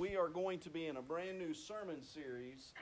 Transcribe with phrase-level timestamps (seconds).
[0.00, 2.72] We are going to be in a brand new sermon series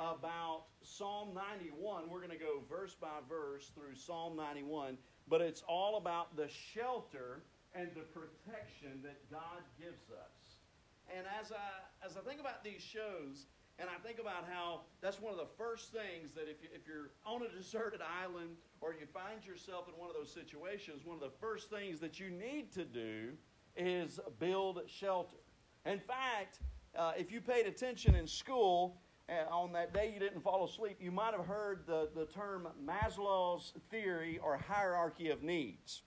[0.00, 2.08] about Psalm 91.
[2.08, 4.96] We're going to go verse by verse through Psalm 91,
[5.28, 7.42] but it's all about the shelter
[7.74, 10.56] and the protection that God gives us.
[11.14, 13.44] And as I as I think about these shows,
[13.78, 16.86] and I think about how that's one of the first things that if, you, if
[16.88, 21.16] you're on a deserted island or you find yourself in one of those situations, one
[21.16, 23.32] of the first things that you need to do
[23.76, 25.36] is build shelter.
[25.84, 26.60] In fact,
[26.96, 30.96] uh, if you paid attention in school uh, on that day you didn't fall asleep,
[31.00, 36.02] you might have heard the, the term Maslow's theory or hierarchy of needs.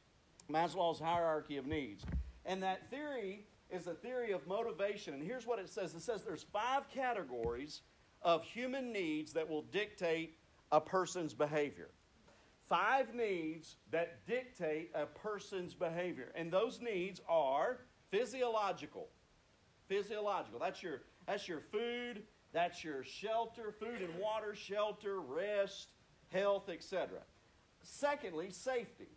[0.49, 2.05] Maslow's hierarchy of needs.
[2.45, 5.13] And that theory is a theory of motivation.
[5.13, 7.81] And here's what it says it says there's five categories
[8.21, 10.37] of human needs that will dictate
[10.71, 11.89] a person's behavior.
[12.67, 16.31] Five needs that dictate a person's behavior.
[16.35, 19.09] And those needs are physiological,
[19.87, 20.59] physiological.
[20.59, 25.89] That's your, that's your food, that's your shelter, food and water, shelter, rest,
[26.31, 27.19] health, etc.
[27.83, 29.09] Secondly, safety.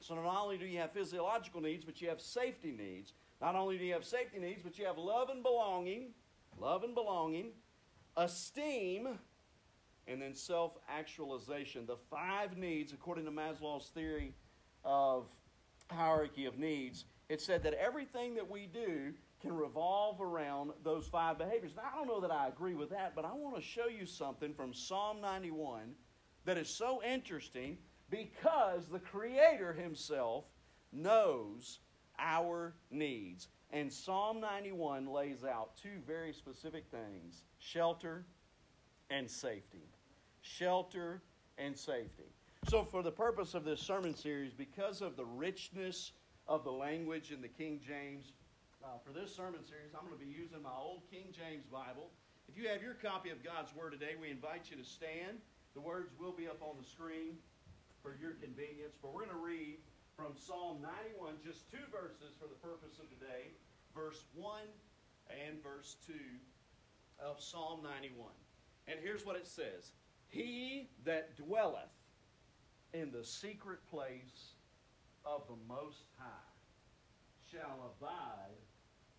[0.00, 3.14] So not only do you have physiological needs, but you have safety needs.
[3.40, 6.10] Not only do you have safety needs, but you have love and belonging,
[6.58, 7.52] love and belonging,
[8.16, 9.18] esteem,
[10.06, 11.86] and then self actualization.
[11.86, 14.34] The five needs, according to Maslow's theory
[14.84, 15.26] of
[15.90, 19.14] hierarchy of needs, it said that everything that we do
[19.44, 21.72] can revolve around those five behaviors.
[21.76, 24.06] Now, I don't know that I agree with that, but I want to show you
[24.06, 25.94] something from Psalm 91
[26.46, 27.76] that is so interesting
[28.10, 30.44] because the Creator Himself
[30.92, 31.80] knows
[32.18, 33.48] our needs.
[33.70, 38.24] And Psalm 91 lays out two very specific things shelter
[39.10, 39.90] and safety.
[40.40, 41.22] Shelter
[41.58, 42.32] and safety.
[42.68, 46.12] So, for the purpose of this sermon series, because of the richness
[46.46, 48.32] of the language in the King James.
[48.84, 52.12] Uh, for this sermon series, I'm going to be using my old King James Bible.
[52.52, 55.40] If you have your copy of God's Word today, we invite you to stand.
[55.72, 57.40] The words will be up on the screen
[58.04, 59.80] for your convenience, but we're going to read
[60.20, 60.84] from Psalm
[61.16, 63.56] 91, just two verses for the purpose of today,
[63.96, 64.68] verse 1
[65.32, 66.12] and verse 2
[67.24, 68.28] of Psalm 91.
[68.84, 69.96] And here's what it says
[70.28, 71.96] He that dwelleth
[72.92, 74.60] in the secret place
[75.24, 76.52] of the Most High
[77.48, 78.60] shall abide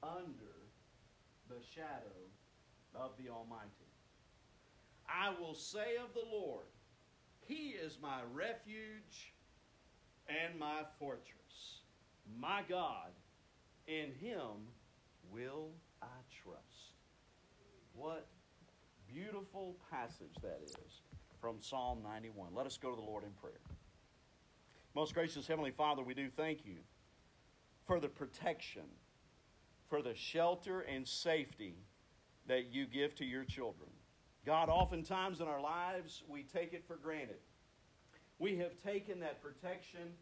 [0.04, 0.56] under
[1.50, 2.16] the shadow
[2.94, 3.70] of the Almighty.
[5.08, 6.66] I will say of the Lord,
[7.48, 9.34] He is my refuge
[10.28, 11.82] and my fortress.
[12.40, 13.12] My God,
[13.88, 14.68] in Him
[15.32, 15.70] will
[16.02, 16.08] I
[16.44, 16.94] trust.
[17.94, 18.28] What
[19.08, 21.02] beautiful passage that is
[21.40, 22.50] from Psalm 91.
[22.54, 23.62] Let us go to the Lord in prayer.
[24.96, 26.78] Most gracious Heavenly Father, we do thank you
[27.86, 28.84] for the protection,
[29.90, 31.76] for the shelter and safety
[32.48, 33.90] that you give to your children.
[34.46, 37.40] God, oftentimes in our lives, we take it for granted.
[38.38, 40.14] We have taken that protection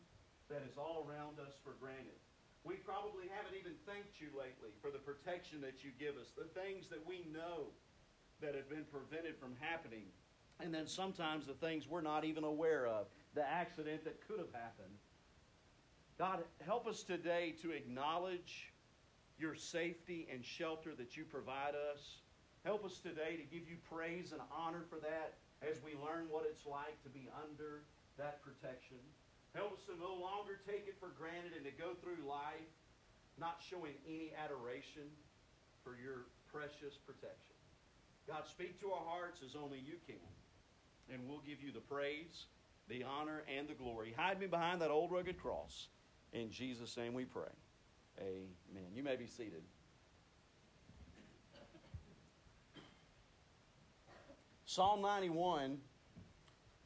[0.50, 2.20] that is all around us for granted.
[2.64, 6.48] We probably haven't even thanked you lately for the protection that you give us, the
[6.60, 7.68] things that we know
[8.40, 10.06] that have been prevented from happening,
[10.62, 14.54] and then sometimes the things we're not even aware of the accident that could have
[14.54, 14.96] happened.
[16.18, 18.72] God, help us today to acknowledge
[19.38, 22.22] your safety and shelter that you provide us.
[22.64, 26.46] Help us today to give you praise and honor for that as we learn what
[26.48, 27.84] it's like to be under
[28.18, 29.00] that protection.
[29.56, 32.72] Help us to no longer take it for granted and to go through life
[33.40, 35.10] not showing any adoration
[35.84, 37.58] for your precious protection.
[38.28, 40.24] God, speak to our hearts as only you can,
[41.12, 42.46] and we'll give you the praise
[42.90, 44.14] the honor and the glory.
[44.18, 45.88] Hide me behind that old rugged cross.
[46.34, 47.52] In Jesus' name we pray.
[48.20, 48.92] Amen.
[48.96, 49.64] You may be seated.
[54.66, 55.78] Psalm 91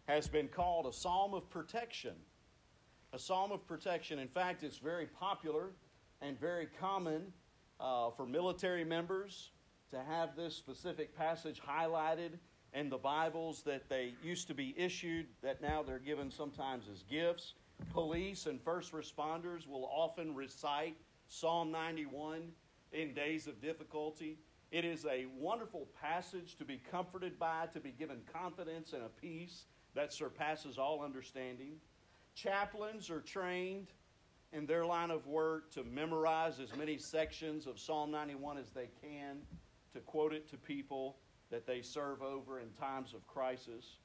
[0.08, 2.16] has been called a psalm of protection.
[3.14, 4.20] A psalm of protection.
[4.20, 5.72] In fact, it's very popular
[6.22, 7.32] and very common
[7.80, 9.52] uh, for military members
[9.92, 12.32] to have this specific passage highlighted
[12.74, 17.04] in the Bibles that they used to be issued that now they're given sometimes as
[17.04, 17.54] gifts.
[17.94, 20.98] Police and first responders will often recite
[21.28, 22.52] Psalm 91
[22.92, 24.40] in days of difficulty.
[24.72, 29.10] It is a wonderful passage to be comforted by, to be given confidence and a
[29.10, 29.66] peace
[29.96, 31.76] that surpasses all understanding.
[32.36, 33.88] Chaplains are trained
[34.54, 38.90] in their line of work to memorize as many sections of Psalm 91 as they
[39.02, 39.38] can,
[39.94, 41.18] to quote it to people
[41.50, 43.98] that they serve over in times of crisis.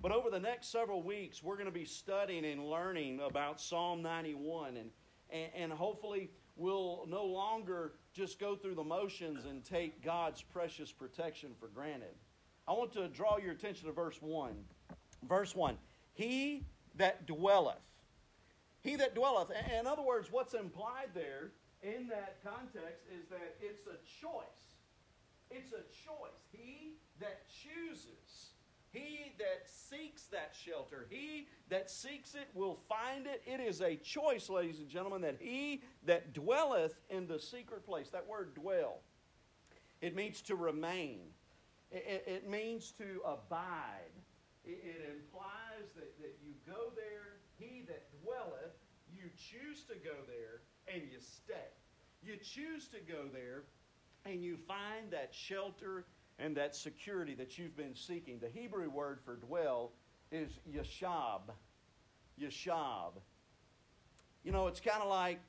[0.00, 4.02] But over the next several weeks, we're going to be studying and learning about Psalm
[4.02, 4.76] 91.
[4.76, 4.90] And,
[5.30, 10.92] and, and hopefully, will no longer just go through the motions and take God's precious
[10.92, 12.14] protection for granted.
[12.66, 14.52] I want to draw your attention to verse 1.
[15.28, 15.76] Verse 1
[16.14, 16.64] He
[16.96, 17.76] that dwelleth.
[18.82, 19.50] He that dwelleth.
[19.78, 21.52] In other words, what's implied there
[21.82, 24.74] in that context is that it's a choice.
[25.50, 26.40] It's a choice.
[26.52, 28.23] He that chooses
[28.94, 33.42] he that seeks that shelter, he that seeks it will find it.
[33.44, 38.10] It is a choice, ladies and gentlemen, that he that dwelleth in the secret place,
[38.10, 39.00] that word dwell,
[40.00, 41.20] it means to remain,
[41.90, 44.14] it, it means to abide.
[44.64, 48.76] It, it implies that, that you go there, he that dwelleth,
[49.12, 50.62] you choose to go there,
[50.92, 51.54] and you stay.
[52.22, 53.64] You choose to go there,
[54.24, 56.04] and you find that shelter
[56.38, 58.38] and that security that you've been seeking.
[58.38, 59.92] The Hebrew word for dwell
[60.32, 61.42] is yashab.
[62.40, 63.12] Yashab.
[64.42, 65.40] You know, it's kind of like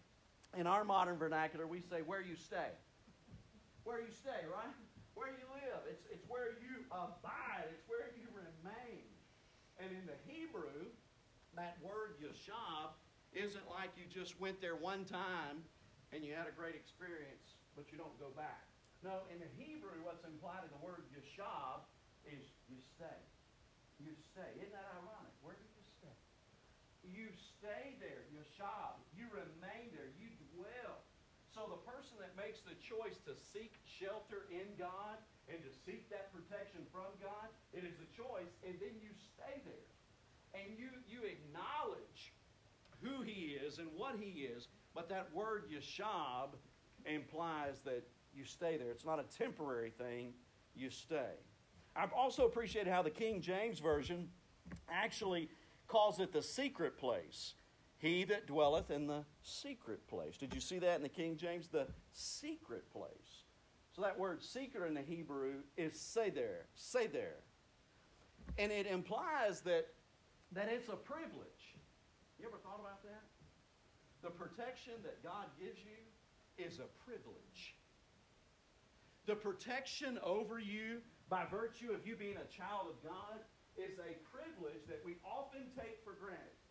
[0.57, 2.71] in our modern vernacular, we say where you stay.
[3.83, 4.73] Where you stay, right?
[5.15, 5.81] Where you live.
[5.89, 9.03] It's, it's where you abide, it's where you remain.
[9.79, 10.87] And in the Hebrew,
[11.55, 12.95] that word yashab
[13.33, 15.63] isn't like you just went there one time
[16.13, 18.67] and you had a great experience, but you don't go back.
[19.06, 21.86] No, in the Hebrew, what's implied in the word yashab
[22.25, 23.22] is you stay.
[24.02, 24.50] You stay.
[24.57, 25.30] Isn't that ironic?
[25.46, 26.18] Where do you stay?
[27.06, 28.98] You stay there, yashab.
[29.13, 30.10] You remain there.
[30.18, 31.06] You dwell.
[31.54, 35.22] So the person that makes the choice to seek shelter in God
[35.54, 39.62] and to seek that protection from God, it is a choice, and then you stay
[39.69, 39.90] there.
[40.57, 42.34] And you, you acknowledge
[43.06, 44.66] who He is and what He is,
[44.98, 46.57] but that word yashab
[47.06, 48.02] implies that
[48.35, 48.91] you stay there.
[48.91, 50.33] It's not a temporary thing,
[50.75, 51.33] you stay.
[51.95, 54.27] I've also appreciated how the King James Version
[54.89, 55.49] actually
[55.87, 57.53] calls it the secret place.
[57.97, 60.37] He that dwelleth in the secret place.
[60.37, 61.67] Did you see that in the King James?
[61.67, 63.43] The secret place.
[63.95, 67.37] So that word secret in the Hebrew is say there, say there.
[68.57, 69.87] And it implies that,
[70.51, 71.79] that it's a privilege.
[72.37, 73.23] You ever thought about that?
[74.21, 77.75] The protection that God gives you is a privilege.
[79.25, 81.01] The protection over you
[81.33, 83.42] by virtue of you being a child of God
[83.74, 86.62] is a privilege that we often take for granted.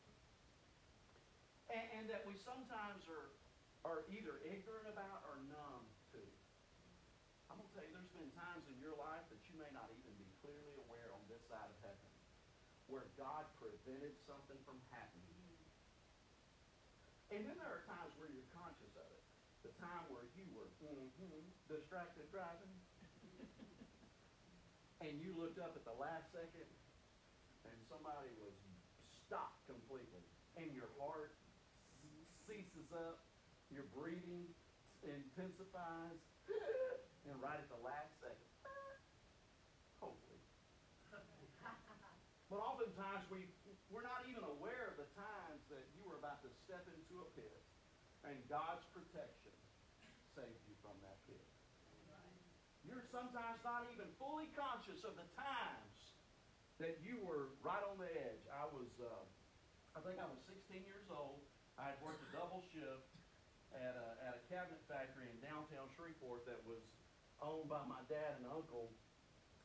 [1.66, 3.34] And, and that we sometimes are,
[3.82, 5.82] are either ignorant about or numb
[6.14, 6.22] to.
[7.50, 9.90] I'm going to tell you, there's been times in your life that you may not
[9.90, 12.12] even be clearly aware on this side of heaven
[12.86, 15.26] where God prevented something from happening.
[17.34, 19.24] And then there are times where you're conscious of it
[19.64, 22.72] the time where you were mm-hmm, distracted driving,
[25.04, 26.68] and you looked up at the last second,
[27.68, 28.56] and somebody was
[29.28, 30.24] stopped completely,
[30.56, 31.36] and your heart
[32.48, 33.28] ceases up,
[33.68, 34.48] your breathing
[35.04, 36.20] intensifies,
[37.28, 38.52] and right at the last second,
[40.00, 40.40] hopefully.
[42.48, 43.44] but oftentimes we
[43.92, 47.28] we're not even aware of the times that you were about to step into a
[47.36, 47.62] pit
[48.24, 49.43] and God's protection
[50.34, 51.46] saved you from that pit.
[52.82, 55.94] You're sometimes not even fully conscious of the times
[56.82, 58.44] that you were right on the edge.
[58.50, 59.24] I was, uh,
[59.94, 61.40] I think I was 16 years old.
[61.78, 63.08] I had worked a double shift
[63.74, 66.82] at a, at a cabinet factory in downtown Shreveport that was
[67.40, 68.90] owned by my dad and uncle.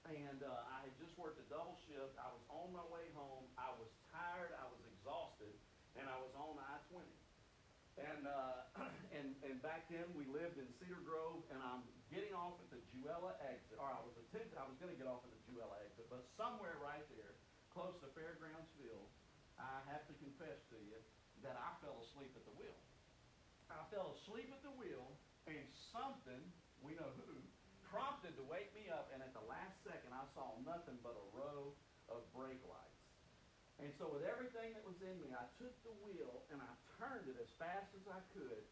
[0.07, 2.15] And uh, I had just worked a double shift.
[2.17, 3.45] I was on my way home.
[3.59, 4.55] I was tired.
[4.55, 5.53] I was exhausted.
[5.99, 7.03] And I was on I 20.
[7.99, 8.87] And, uh,
[9.17, 12.79] and, and back then we lived in Cedar Grove, and I'm getting off at the
[12.91, 15.75] Jewella exit, or I was attempting, I was going to get off at the Jewella
[15.83, 17.35] exit, but somewhere right there,
[17.75, 19.05] close to Fairgroundsville,
[19.59, 20.99] I have to confess to you
[21.43, 22.79] that I fell asleep at the wheel.
[23.69, 25.13] I fell asleep at the wheel,
[25.45, 26.41] and something,
[26.81, 27.37] we know who,
[27.91, 31.25] prompted to wake me up, and at the last second I saw nothing but a
[31.33, 31.73] row
[32.09, 32.99] of brake lights.
[33.79, 37.25] And so with everything that was in me, I took the wheel and I turned
[37.31, 38.63] it as fast as I could,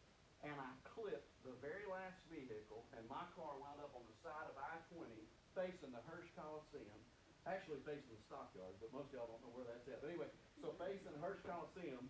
[0.44, 4.46] and I clipped the very last vehicle, and my car wound up on the side
[4.52, 5.08] of I-20
[5.56, 7.00] facing the Hirsch Coliseum,
[7.48, 10.04] actually facing the stockyards, but most of y'all don't know where that's at.
[10.04, 10.30] But anyway,
[10.60, 12.04] so facing the Hirsch Coliseum,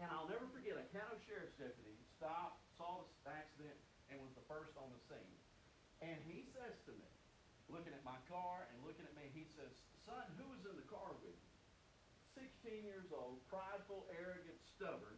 [0.00, 3.76] and I'll never forget, a Caddo sheriff's deputy stopped, saw the accident,
[4.08, 5.36] and was the first on the scene.
[6.00, 7.10] And he says to me,
[7.68, 9.70] looking at my car and looking at me, he says,
[10.04, 11.52] son, who was in the car with you?
[12.36, 15.16] 16 years old, prideful, arrogant, stubborn.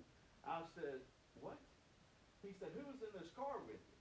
[0.48, 1.04] I said,
[1.38, 1.60] What?
[2.40, 3.96] He said, Who was in this car with you?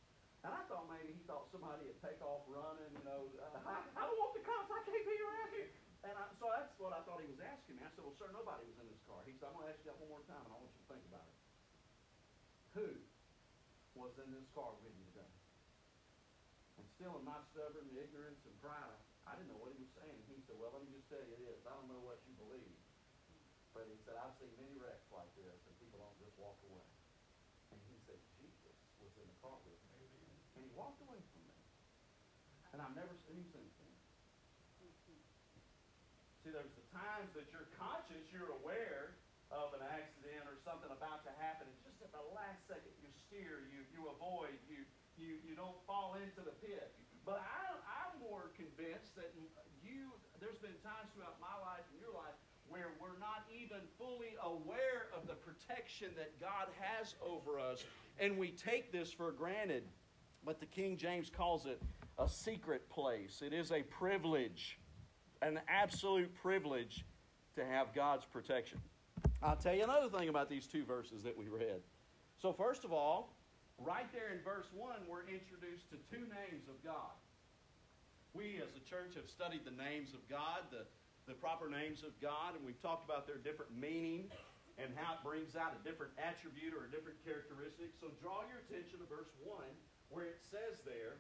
[0.48, 3.28] And I thought maybe he thought somebody had take off running, you know.
[3.36, 4.72] Uh, I, I don't want the cops.
[4.72, 5.70] I can't be around here.
[6.08, 7.84] And I, so that's what I thought he was asking me.
[7.84, 9.20] I said, Well, sir, nobody was in this car.
[9.28, 10.80] He said, I'm going to ask you that one more time, and I want you
[10.80, 11.38] to think about it.
[12.80, 12.88] Who
[13.98, 15.34] was in this car with you today.
[16.78, 20.22] And still in my stubborn ignorance and pride, I didn't know what he was saying.
[20.30, 21.60] He said, Well, let me just tell you this.
[21.66, 22.78] I don't know what you believe.
[23.74, 26.88] But he said, I've seen many wrecks like this, and people don't just walk away.
[27.74, 28.78] And he said, Jesus
[29.64, 29.80] with.
[30.58, 31.56] And he walked away from me.
[32.74, 33.96] And I've never seen him since then.
[36.48, 39.20] See, there's the times that you're conscious, you're aware
[39.52, 43.12] of an accident or something about to happen, and just at the last second you
[43.28, 44.88] steer, you, you avoid, you,
[45.20, 46.96] you, you don't fall into the pit.
[47.28, 49.36] But I, I'm more convinced that
[49.84, 52.36] you, there's been times throughout my life and your life
[52.68, 57.84] where we're not even fully aware of the protection that God has over us,
[58.20, 59.84] and we take this for granted.
[60.46, 61.82] But the King James calls it
[62.18, 63.42] a secret place.
[63.46, 64.80] It is a privilege,
[65.42, 67.06] an absolute privilege
[67.56, 68.80] to have God's protection.
[69.42, 71.82] I'll tell you another thing about these two verses that we read.
[72.42, 73.36] So, first of all,
[73.78, 77.14] right there in verse 1, we're introduced to two names of God.
[78.34, 80.86] We as a church have studied the names of God, the,
[81.28, 84.26] the proper names of God, and we've talked about their different meaning
[84.78, 87.94] and how it brings out a different attribute or a different characteristic.
[87.98, 89.58] So, draw your attention to verse 1,
[90.14, 91.18] where it says there,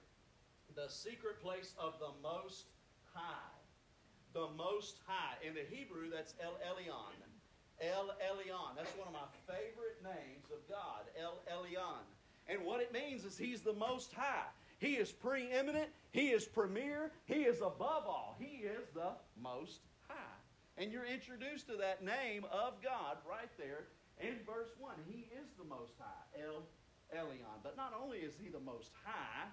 [0.77, 2.69] the secret place of the Most
[3.13, 3.57] High.
[4.33, 5.41] The Most High.
[5.41, 7.17] In the Hebrew, that's El Elyon.
[7.81, 8.77] El Elyon.
[8.77, 12.05] That's one of my favorite names of God, El Elyon.
[12.47, 14.45] And what it means is He's the Most High.
[14.79, 15.89] He is preeminent.
[16.11, 17.11] He is premier.
[17.25, 18.37] He is above all.
[18.39, 19.11] He is the
[19.41, 19.79] Most.
[20.77, 23.89] And you're introduced to that name of God right there
[24.21, 24.93] in verse 1.
[25.09, 26.61] He is the Most High, El
[27.09, 27.65] Elyon.
[27.65, 29.49] But not only is He the Most High,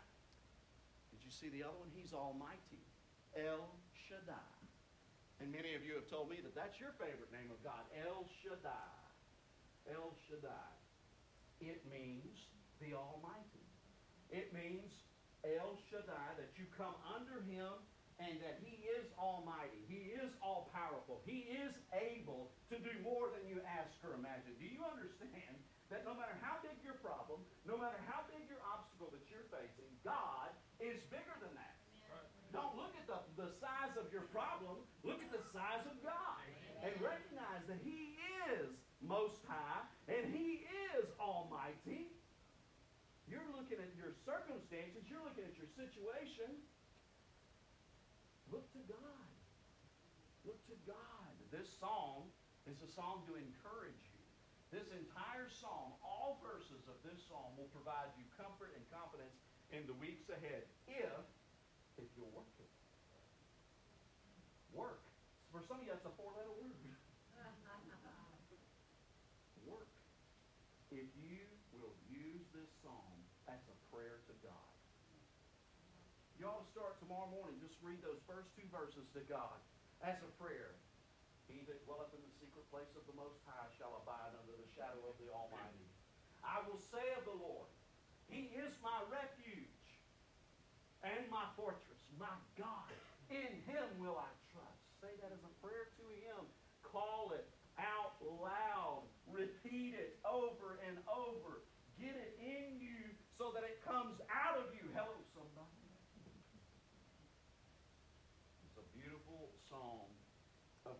[1.08, 1.88] did you see the other one?
[1.96, 2.84] He's Almighty,
[3.32, 3.64] El
[3.96, 4.52] Shaddai.
[5.40, 8.28] And many of you have told me that that's your favorite name of God, El
[8.44, 8.92] Shaddai.
[9.88, 10.72] El Shaddai.
[11.64, 12.52] It means
[12.84, 13.64] the Almighty.
[14.28, 14.92] It means
[15.40, 17.80] El Shaddai, that you come under Him
[18.22, 19.82] and that He is Almighty.
[19.90, 21.22] He is all powerful.
[21.26, 24.54] He is able to do more than you ask or imagine.
[24.58, 25.54] Do you understand
[25.90, 29.46] that no matter how big your problem, no matter how big your obstacle that you're
[29.50, 31.74] facing, God is bigger than that?
[32.54, 34.78] Don't look at the, the size of your problem.
[35.02, 36.38] Look at the size of God.
[36.86, 38.14] And recognize that He
[38.54, 38.70] is
[39.02, 40.62] most high and He
[40.94, 42.14] is almighty.
[43.26, 46.60] You're looking at your circumstances, you're looking at your situation.
[48.54, 49.26] Look to God.
[50.46, 51.34] Look to God.
[51.50, 52.30] This song
[52.70, 54.22] is a song to encourage you.
[54.70, 59.34] This entire song, all verses of this song will provide you comfort and confidence
[59.74, 61.26] in the weeks ahead if
[61.98, 62.70] if you'll work it.
[64.70, 65.02] Work.
[65.50, 66.78] For some of you, that's a four-letter word.
[69.66, 69.90] work.
[70.94, 71.42] If you
[71.74, 73.18] will use this song
[73.50, 74.74] as a prayer to God.
[76.44, 77.56] To start tomorrow morning.
[77.56, 79.56] Just read those first two verses to God
[80.04, 80.76] as a prayer.
[81.48, 84.68] He that dwelleth in the secret place of the Most High shall abide under the
[84.76, 85.88] shadow of the Almighty.
[86.44, 87.72] I will say of the Lord,
[88.28, 89.84] He is my refuge
[91.04, 92.92] and my fortress, my God.
[93.28, 94.84] In him will I trust.
[95.00, 96.44] Say that as a prayer to him.
[96.84, 97.48] Call it
[97.80, 99.08] out loud.
[99.32, 101.64] Repeat it over and over.
[102.00, 103.00] Get it in you
[103.36, 104.84] so that it comes out of you.
[104.92, 105.84] Hello, somebody.
[108.64, 110.08] It's a beautiful song
[110.86, 110.96] of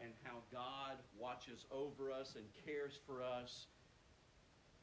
[0.00, 3.66] and how God watches over us and cares for us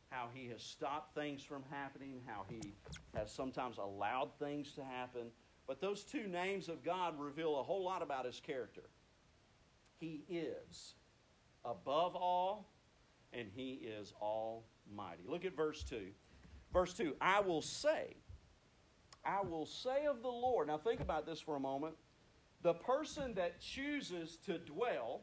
[0.10, 2.74] how he has stopped things from happening, how he
[3.16, 5.28] has sometimes allowed things to happen.
[5.68, 8.84] But those two names of God reveal a whole lot about his character.
[10.00, 10.96] He is
[11.64, 12.70] above all,
[13.32, 15.24] and he is almighty.
[15.26, 16.08] Look at verse 2.
[16.74, 18.16] Verse 2 I will say,
[19.24, 20.68] I will say of the Lord.
[20.68, 21.96] Now think about this for a moment.
[22.64, 25.22] The person that chooses to dwell,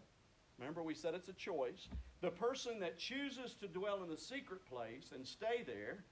[0.58, 1.88] remember we said it's a choice,
[2.20, 6.04] the person that chooses to dwell in the secret place and stay there,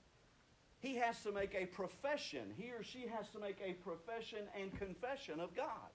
[0.79, 2.53] he has to make a profession.
[2.57, 5.91] He or she has to make a profession and confession of God.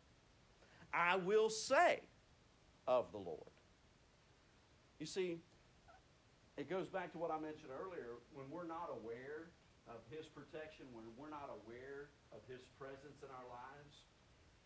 [0.94, 2.02] I will say
[2.88, 3.52] of the Lord.
[5.00, 5.38] You see,
[6.58, 8.20] it goes back to what I mentioned earlier.
[8.34, 9.52] When we're not aware
[9.88, 13.91] of His protection, when we're not aware of His presence in our lives,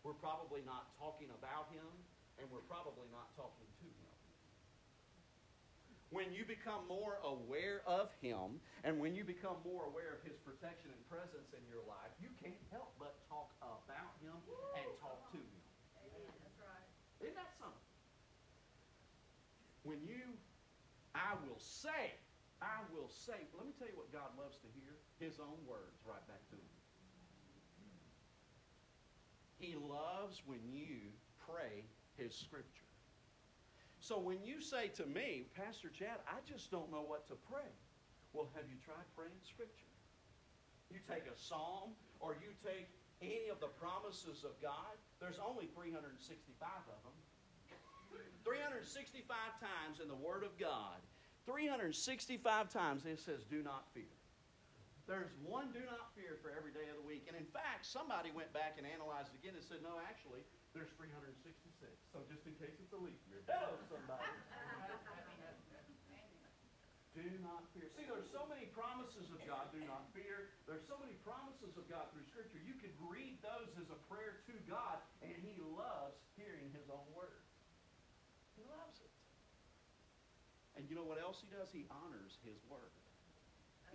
[0.06, 1.90] we're probably not talking about Him,
[2.38, 4.14] and we're probably not talking to Him
[6.14, 10.38] when you become more aware of Him and when you become more aware of His
[10.46, 14.38] protection and presence in your life, you can't help but talk about Him
[14.78, 15.58] and talk to Him.
[16.46, 16.86] That's right.
[17.26, 17.90] Isn't that something?
[19.82, 20.22] When you,
[21.18, 22.14] I will say
[22.62, 26.00] I will say, let me tell you what God loves to hear His own words
[26.08, 26.75] right back to Him.
[29.58, 31.12] He loves when you
[31.48, 31.84] pray
[32.16, 32.88] His Scripture.
[33.98, 37.72] So when you say to me, Pastor Chad, I just don't know what to pray.
[38.32, 39.90] Well, have you tried praying Scripture?
[40.92, 42.86] You take a psalm or you take
[43.22, 44.94] any of the promises of God.
[45.18, 47.16] There's only 365 of them.
[48.44, 49.26] 365
[49.58, 51.02] times in the Word of God,
[51.46, 54.04] 365 times it says, Do not fear.
[55.06, 57.30] There's one do not fear for every day of the week.
[57.30, 60.42] And in fact, somebody went back and analyzed it again and said, no, actually,
[60.74, 61.30] there's 366.
[62.10, 63.46] So just in case it's a leap year.
[63.46, 64.26] Hello, somebody.
[67.16, 67.88] do not fear.
[67.96, 70.52] See, there's so many promises of God, do not fear.
[70.68, 72.60] There's so many promises of God through Scripture.
[72.60, 77.08] You could read those as a prayer to God, and He loves hearing His own
[77.16, 77.40] word.
[78.60, 79.14] He loves it.
[80.76, 81.72] And you know what else He does?
[81.72, 82.92] He honors His word.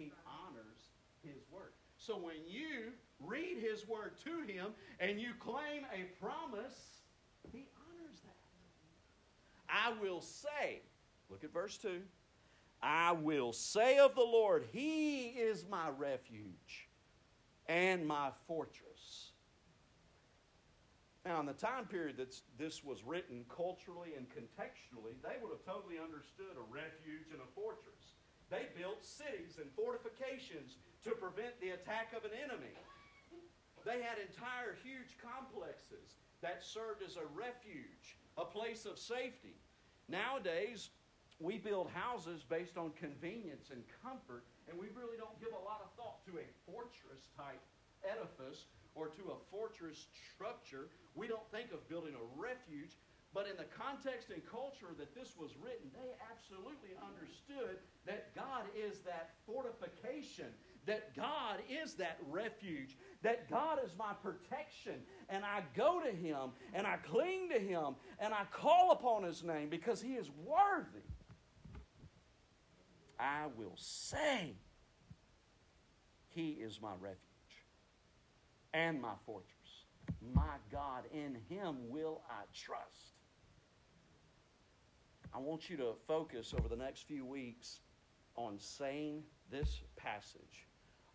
[0.01, 0.80] He honors
[1.23, 1.73] his word.
[1.97, 4.67] So when you read his word to him
[4.99, 7.01] and you claim a promise,
[7.51, 8.35] he honors that.
[9.69, 10.81] I will say,
[11.29, 12.01] look at verse 2.
[12.81, 16.89] I will say of the Lord, He is my refuge
[17.67, 19.31] and my fortress.
[21.23, 25.63] Now, in the time period that this was written, culturally and contextually, they would have
[25.63, 28.17] totally understood a refuge and a fortress.
[28.49, 32.73] They built cities and fortifications to prevent the attack of an enemy.
[33.85, 39.57] They had entire huge complexes that served as a refuge, a place of safety.
[40.09, 40.89] Nowadays,
[41.39, 45.81] we build houses based on convenience and comfort, and we really don't give a lot
[45.81, 47.61] of thought to a fortress type
[48.05, 50.89] edifice or to a fortress structure.
[51.15, 52.97] We don't think of building a refuge.
[53.31, 58.67] But in the context and culture that this was written, they absolutely understood that God
[58.75, 60.51] is that fortification,
[60.85, 64.95] that God is that refuge, that God is my protection.
[65.29, 69.43] And I go to Him and I cling to Him and I call upon His
[69.43, 71.05] name because He is worthy.
[73.19, 74.53] I will say,
[76.29, 77.19] He is my refuge
[78.73, 79.47] and my fortress.
[80.33, 83.13] My God, in Him will I trust.
[85.33, 87.79] I want you to focus over the next few weeks
[88.35, 90.67] on saying this passage,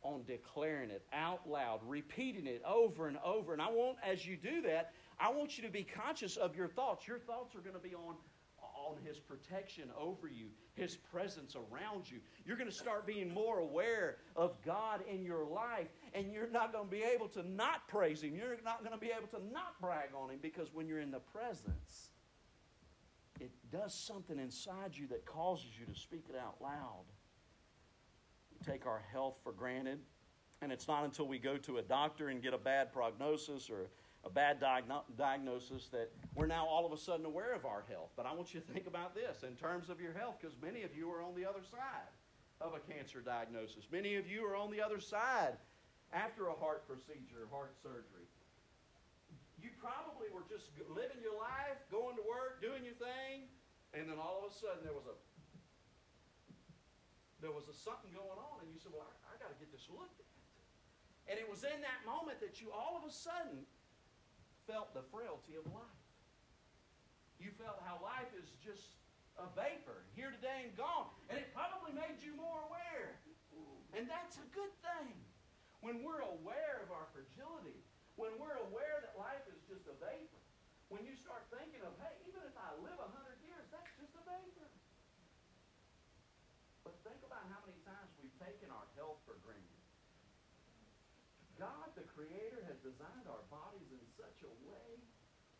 [0.07, 3.53] on declaring it out loud, repeating it over and over.
[3.53, 6.69] And I want, as you do that, I want you to be conscious of your
[6.69, 7.07] thoughts.
[7.07, 8.14] Your thoughts are going to be on,
[8.61, 12.19] on His protection over you, His presence around you.
[12.45, 16.73] You're going to start being more aware of God in your life, and you're not
[16.73, 18.35] going to be able to not praise Him.
[18.35, 21.11] You're not going to be able to not brag on Him because when you're in
[21.11, 22.11] the presence,
[23.40, 27.05] it does something inside you that causes you to speak it out loud.
[28.66, 30.00] Take our health for granted,
[30.61, 33.90] and it's not until we go to a doctor and get a bad prognosis or
[34.24, 38.11] a bad diagno- diagnosis that we're now all of a sudden aware of our health.
[38.16, 40.83] But I want you to think about this in terms of your health, because many
[40.83, 42.11] of you are on the other side
[42.61, 43.87] of a cancer diagnosis.
[43.92, 45.55] Many of you are on the other side
[46.12, 48.26] after a heart procedure, heart surgery
[49.66, 53.48] you probably were just living your life, going to work, doing your thing,
[53.96, 55.16] and then all of a sudden there was a
[57.46, 59.70] there was a something going on, and you said, "Well, I, I got to get
[59.70, 60.26] this looked at."
[61.30, 63.62] And it was in that moment that you all of a sudden
[64.66, 66.02] felt the frailty of life.
[67.38, 68.98] You felt how life is just
[69.38, 71.06] a vapor, here today and gone.
[71.30, 73.14] And it probably made you more aware.
[73.94, 75.14] And that's a good thing.
[75.87, 77.78] When we're aware of our fragility,
[78.18, 80.42] when we're aware that life is just a vapor,
[80.90, 84.14] when you start thinking of, hey, even if I live a hundred years, that's just
[84.18, 84.65] a vapor.
[86.87, 89.83] But think about how many times we've taken our health for granted.
[91.59, 95.03] God, the Creator, has designed our bodies in such a way,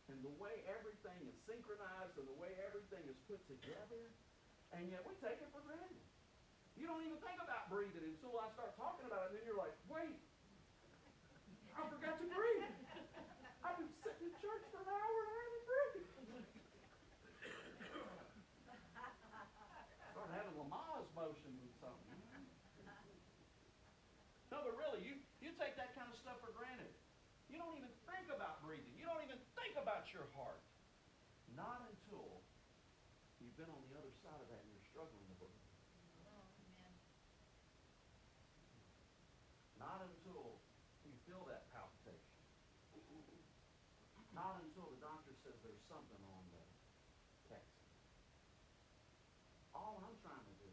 [0.07, 4.07] and the way everything is synchronized, and the way everything is put together,
[4.71, 6.07] and yet we take it for granted.
[6.79, 9.59] You don't even think about breathing until I start talking about it, and then you're
[9.59, 10.23] like, wait,
[11.75, 12.71] I forgot to breathe.
[13.67, 16.07] I've been sitting in church for an hour and I haven't breathed.
[20.15, 22.21] Start having Lamaze motion with something.
[24.53, 26.93] No, but really, you, you take that kind of stuff for granted.
[27.51, 28.95] You don't even think about breathing.
[28.95, 30.63] You don't even think about your heart.
[31.57, 32.45] Not until
[33.43, 35.67] you've been on the other side of that and you're struggling to breathe.
[39.83, 40.57] Not until
[41.27, 42.39] feel that palpitation.
[44.31, 46.63] Not until the doctor says there's something on the
[47.51, 47.83] text.
[49.75, 50.71] All I'm trying to do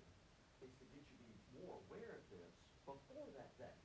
[0.62, 1.26] is to get you
[1.58, 2.54] more aware of this
[2.86, 3.78] before that day.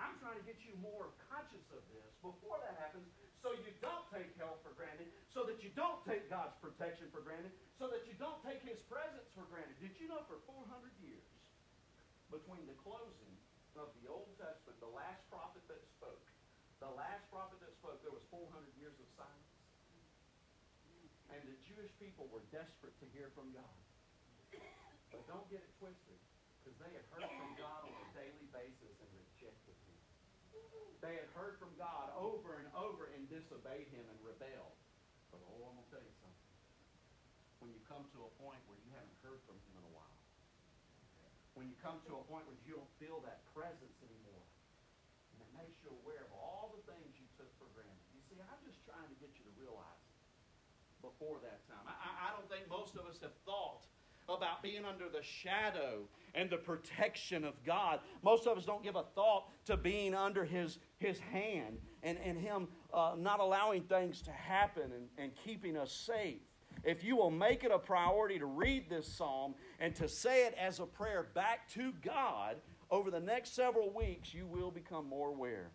[0.00, 3.08] I'm trying to you more conscious of this before that happens
[3.40, 7.24] so you don't take health for granted, so that you don't take God's protection for
[7.24, 9.72] granted, so that you don't take His presence for granted.
[9.80, 10.68] Did you know for 400
[11.00, 11.24] years,
[12.28, 13.34] between the closing
[13.80, 16.20] of the Old Testament, the last prophet that spoke,
[16.84, 18.44] the last prophet that spoke, there was 400
[18.76, 19.50] years of silence?
[21.32, 23.76] And the Jewish people were desperate to hear from God.
[25.08, 26.20] But don't get it twisted,
[26.60, 29.96] because they had heard from God on a daily basis and rejected Him.
[31.00, 34.76] They had heard from God over and over and disobeyed Him and rebelled.
[35.32, 36.52] But oh, I'm going to tell you something.
[37.64, 40.20] When you come to a point where you haven't heard from Him in a while,
[41.56, 44.46] when you come to a point where you don't feel that presence anymore,
[45.36, 48.06] and it makes you aware of all the things you took for granted.
[48.16, 50.16] You see, I'm just trying to get you to realize it
[51.04, 51.84] before that time.
[51.88, 53.84] I, I don't think most of us have thought
[54.28, 58.00] about being under the shadow and the protection of God.
[58.22, 62.38] Most of us don't give a thought to being under His, his hand and, and
[62.38, 66.40] Him uh, not allowing things to happen and, and keeping us safe.
[66.84, 70.54] If you will make it a priority to read this psalm and to say it
[70.58, 72.56] as a prayer back to God
[72.90, 75.70] over the next several weeks, you will become more aware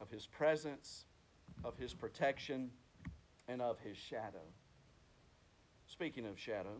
[0.00, 1.06] of His presence,
[1.64, 2.70] of His protection,
[3.48, 4.42] and of His shadow.
[5.86, 6.76] Speaking of shadow,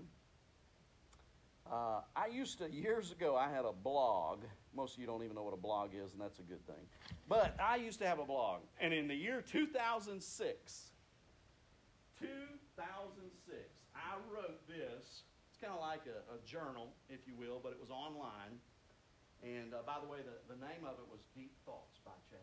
[1.73, 4.41] uh, I used to, years ago, I had a blog.
[4.77, 6.85] Most of you don't even know what a blog is, and that's a good thing.
[7.29, 8.61] But I used to have a blog.
[8.79, 10.91] And in the year 2006,
[12.21, 13.57] 2006,
[13.97, 15.23] I wrote this.
[15.49, 18.61] It's kind of like a, a, journal, if you will, but it was online.
[19.43, 22.39] And uh, by the way, the, the name of it was Deep Thoughts by Chad.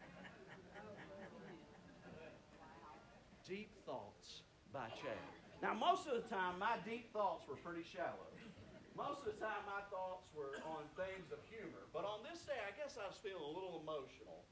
[3.46, 4.40] Deep Thoughts
[4.72, 5.33] by Chad.
[5.64, 8.28] Now, most of the time, my deep thoughts were pretty shallow.
[8.92, 11.88] Most of the time, my thoughts were on things of humor.
[11.88, 14.44] But on this day, I guess I was feeling a little emotional.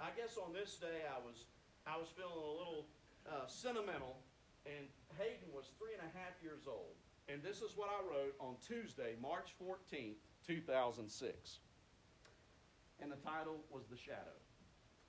[0.00, 1.52] I guess on this day, I was,
[1.84, 2.88] I was feeling a little
[3.28, 4.16] uh, sentimental.
[4.64, 4.88] And
[5.20, 6.96] Hayden was three and a half years old.
[7.28, 10.16] And this is what I wrote on Tuesday, March 14th,
[10.48, 11.04] 2006.
[13.04, 14.40] And the title was The Shadow.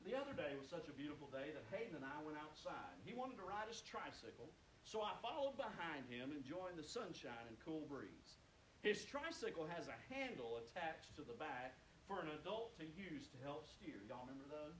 [0.03, 2.99] The other day was such a beautiful day that Hayden and I went outside.
[3.07, 4.51] He wanted to ride his tricycle.
[4.85, 8.37] So I followed behind him, enjoying the sunshine and cool breeze.
[8.85, 11.73] His tricycle has a handle attached to the back
[12.05, 13.97] for an adult to use to help steer.
[14.05, 14.77] Y'all remember those?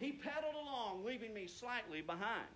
[0.00, 2.48] He pedaled along, leaving me slightly behind.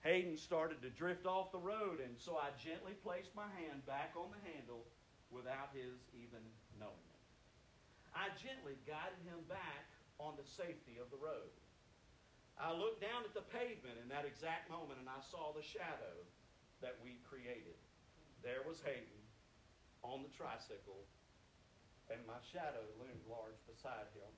[0.00, 4.16] Hayden started to drift off the road, and so I gently placed my hand back
[4.16, 4.88] on the handle
[5.28, 6.40] without his even
[6.80, 7.20] knowing it.
[8.16, 11.52] I gently guided him back on the safety of the road.
[12.58, 16.16] I looked down at the pavement in that exact moment and I saw the shadow
[16.82, 17.76] that we created.
[18.42, 19.22] There was Hayden
[20.04, 21.08] on the tricycle,
[22.12, 24.28] and my shadow loomed large beside him.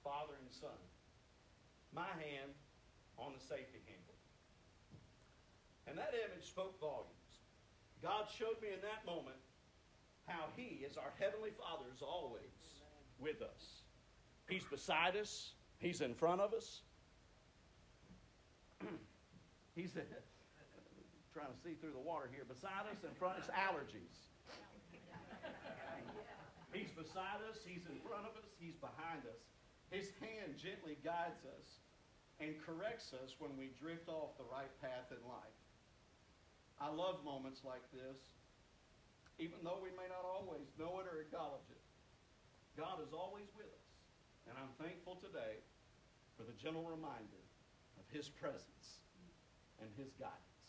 [0.00, 0.80] Father and son.
[1.92, 2.52] My hand
[3.16, 4.18] on the safety handle.
[5.86, 7.40] And that image spoke volumes.
[8.02, 9.40] God showed me in that moment
[10.26, 12.52] how He, as our Heavenly Father, is always
[13.20, 13.84] with us.
[14.48, 15.52] He's beside us.
[15.84, 16.80] He's in front of us.
[19.76, 22.48] He's trying to see through the water here.
[22.48, 24.32] Beside us, in front, it's allergies.
[26.72, 29.38] He's beside us, he's in front of us, he's behind us.
[29.94, 31.78] His hand gently guides us
[32.42, 35.58] and corrects us when we drift off the right path in life.
[36.82, 38.18] I love moments like this,
[39.38, 41.78] even though we may not always know it or acknowledge it.
[42.74, 43.86] God is always with us.
[44.50, 45.62] And I'm thankful today
[46.44, 47.40] for the gentle reminder
[47.96, 49.00] of His presence
[49.80, 50.60] and His guidance.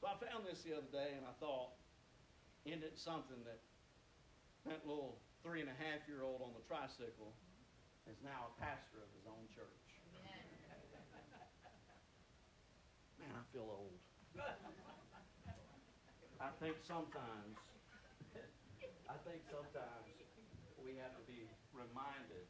[0.00, 1.76] So I found this the other day and I thought,
[2.64, 3.60] isn't it something that
[4.64, 7.34] that little three and a half year old on the tricycle
[8.08, 9.84] is now a pastor of his own church?
[13.20, 13.94] Man, I feel old.
[16.40, 17.54] I think sometimes,
[19.06, 20.08] I think sometimes
[20.82, 22.46] we have to be reminded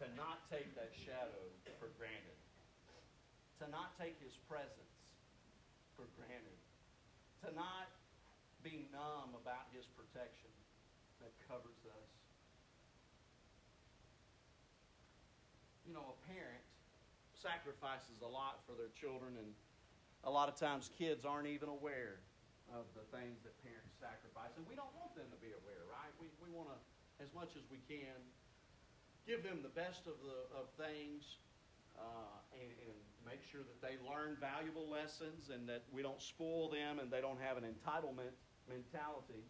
[0.00, 1.44] to not take that shadow
[1.76, 2.40] for granted,
[3.60, 4.96] to not take his presence
[5.92, 6.56] for granted,
[7.44, 7.92] to not
[8.64, 10.48] be numb about his protection
[11.20, 12.10] that covers us.
[15.84, 16.64] You know, a parent
[17.36, 19.52] sacrifices a lot for their children, and
[20.24, 22.24] a lot of times kids aren't even aware
[22.72, 24.56] of the things that parents sacrifice.
[24.56, 26.12] And we don't want them to be aware, right?
[26.16, 26.78] We, we want to,
[27.20, 28.16] as much as we can,
[29.26, 31.40] give them the best of the of things
[31.98, 36.72] uh, and, and, make sure that they learn valuable lessons and that we don't spoil
[36.72, 38.32] them and they don't have an entitlement
[38.64, 39.44] mentality.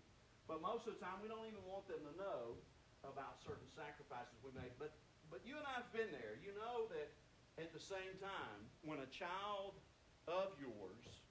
[0.51, 2.59] But most of the time, we don't even want them to know
[3.07, 4.75] about certain sacrifices we make.
[4.77, 4.91] But,
[5.31, 6.35] but you and I have been there.
[6.43, 7.15] You know that
[7.63, 9.79] at the same time, when a child
[10.27, 11.23] of yours,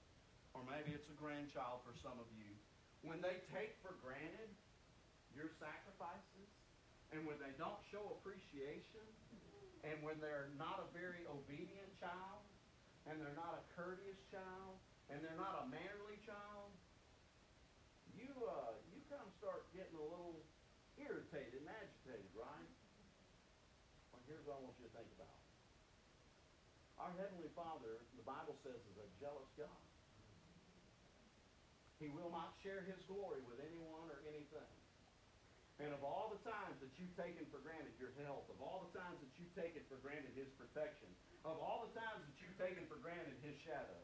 [0.56, 2.48] or maybe it's a grandchild for some of you,
[3.04, 4.50] when they take for granted
[5.34, 6.29] your sacrifices,
[7.10, 9.06] and when they don't show appreciation,
[9.82, 12.44] and when they're not a very obedient child,
[13.08, 14.78] and they're not a courteous child,
[15.10, 16.70] and they're not a manly child,
[18.14, 20.38] you uh, you kind of start getting a little
[21.00, 22.70] irritated and agitated, right?
[24.12, 25.40] Well, here's what I want you to think about.
[27.00, 29.82] Our Heavenly Father, the Bible says, is a jealous God.
[31.96, 34.79] He will not share His glory with anyone or anything.
[35.80, 38.92] And of all the times that you've taken for granted your health, of all the
[38.92, 41.08] times that you've taken for granted His protection,
[41.40, 44.00] of all the times that you've taken for granted His shadow,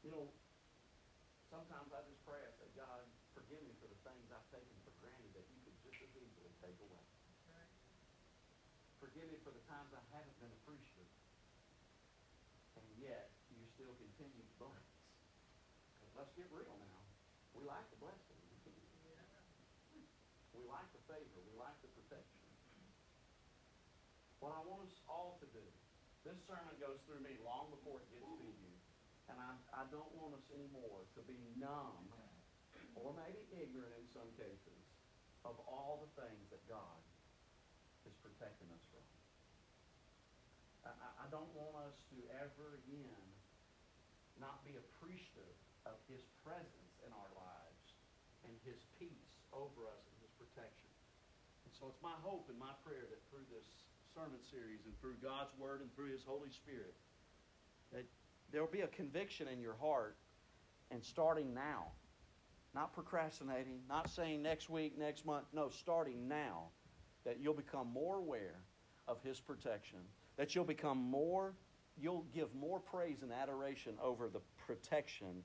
[0.00, 0.32] you know,
[1.52, 3.04] sometimes I just pray, I say, God,
[3.36, 6.52] forgive me for the things I've taken for granted that you could just as easily
[6.64, 7.04] take away.
[9.04, 11.12] Forgive me for the times I haven't been appreciative.
[12.80, 14.88] And yet, you still continue to bless.
[16.16, 17.04] let's get real now.
[17.52, 18.23] We like the blessing.
[21.04, 21.40] Favor.
[21.44, 22.40] We like the protection.
[24.40, 25.64] What I want us all to do,
[26.24, 28.72] this sermon goes through me long before it gets to you.
[29.28, 32.12] And I, I don't want us anymore to be numb
[32.96, 34.84] or maybe ignorant in some cases
[35.44, 37.00] of all the things that God
[38.04, 39.04] is protecting us from.
[40.88, 43.24] I, I don't want us to ever again
[44.40, 45.56] not be appreciative
[45.88, 47.84] of His presence in our lives
[48.44, 50.13] and His peace over us
[51.84, 53.66] so it's my hope and my prayer that through this
[54.14, 56.94] sermon series and through God's Word and through His Holy Spirit,
[57.92, 58.06] that
[58.50, 60.16] there will be a conviction in your heart
[60.90, 61.88] and starting now.
[62.74, 65.44] Not procrastinating, not saying next week, next month.
[65.52, 66.68] No, starting now.
[67.26, 68.62] That you'll become more aware
[69.06, 69.98] of His protection.
[70.38, 71.52] That you'll become more,
[72.00, 75.42] you'll give more praise and adoration over the protection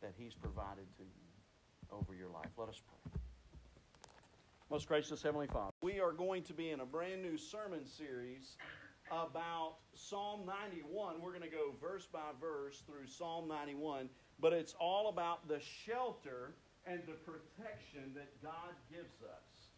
[0.00, 2.48] that He's provided to you over your life.
[2.56, 3.01] Let us pray.
[4.72, 8.56] Most gracious Heavenly Father, we are going to be in a brand new sermon series
[9.10, 11.20] about Psalm 91.
[11.20, 14.08] We're going to go verse by verse through Psalm 91,
[14.40, 16.54] but it's all about the shelter
[16.86, 19.68] and the protection that God gives us.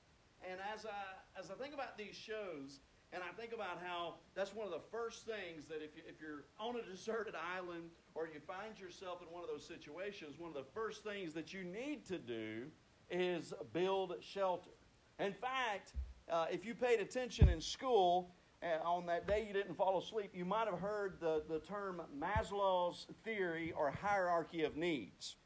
[0.49, 2.79] And as I as I think about these shows,
[3.13, 6.21] and I think about how that's one of the first things that if, you, if
[6.21, 10.51] you're on a deserted island or you find yourself in one of those situations, one
[10.51, 12.67] of the first things that you need to do
[13.11, 14.71] is build shelter.
[15.19, 15.93] In fact,
[16.31, 20.31] uh, if you paid attention in school uh, on that day you didn't fall asleep,
[20.35, 25.37] you might have heard the, the term Maslow's theory or hierarchy of needs.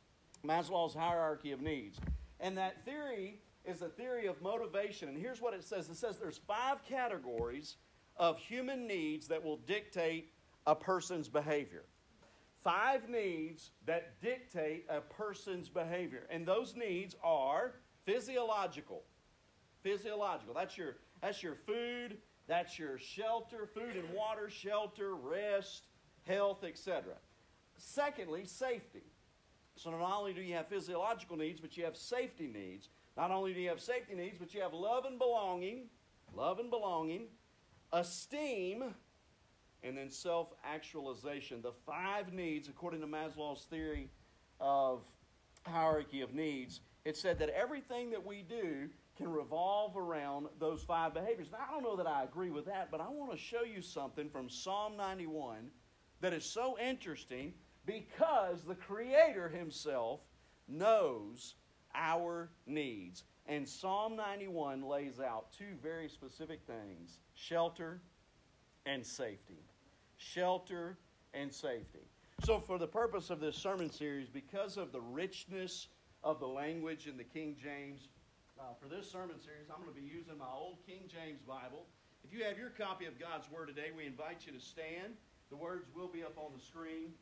[0.47, 1.99] Maslow's hierarchy of needs.
[2.41, 5.09] And that theory is a theory of motivation.
[5.09, 7.77] And here's what it says it says there's five categories
[8.17, 10.33] of human needs that will dictate
[10.67, 11.85] a person's behavior.
[12.65, 16.27] Five needs that dictate a person's behavior.
[16.31, 19.03] And those needs are physiological
[19.83, 20.55] physiological.
[20.55, 25.87] That's your, that's your food, that's your shelter, food and water, shelter, rest,
[26.27, 27.15] health, etc.
[27.77, 29.05] Secondly, safety.
[29.77, 32.89] So not only do you have physiological needs, but you have safety needs.
[33.17, 35.87] Not only do you have safety needs, but you have love and belonging,
[36.35, 37.27] love and belonging,
[37.93, 38.95] esteem,
[39.83, 41.63] and then self actualization.
[41.63, 44.11] The five needs, according to Maslow's theory
[44.61, 45.03] of
[45.65, 51.13] hierarchy of needs, it said that everything that we do can revolve around those five
[51.13, 51.49] behaviors.
[51.51, 53.83] Now, I don't know that I agree with that, but I want to show you
[53.83, 55.71] something from Psalm 91
[56.21, 57.53] that is so interesting
[57.85, 60.21] because the Creator Himself
[60.69, 61.57] knows
[61.95, 63.25] our needs.
[63.47, 68.01] And Psalm 91 lays out two very specific things shelter
[68.87, 69.65] and safety.
[70.17, 70.97] Shelter
[71.35, 72.07] and safety.
[72.45, 75.89] So, for the purpose of this sermon series, because of the richness
[76.23, 78.09] of the language in the King James
[78.59, 81.87] uh, for this sermon series, I'm going to be using my old King James Bible.
[82.27, 85.15] If you have your copy of God's Word today, we invite you to stand.
[85.51, 87.15] The words will be up on the screen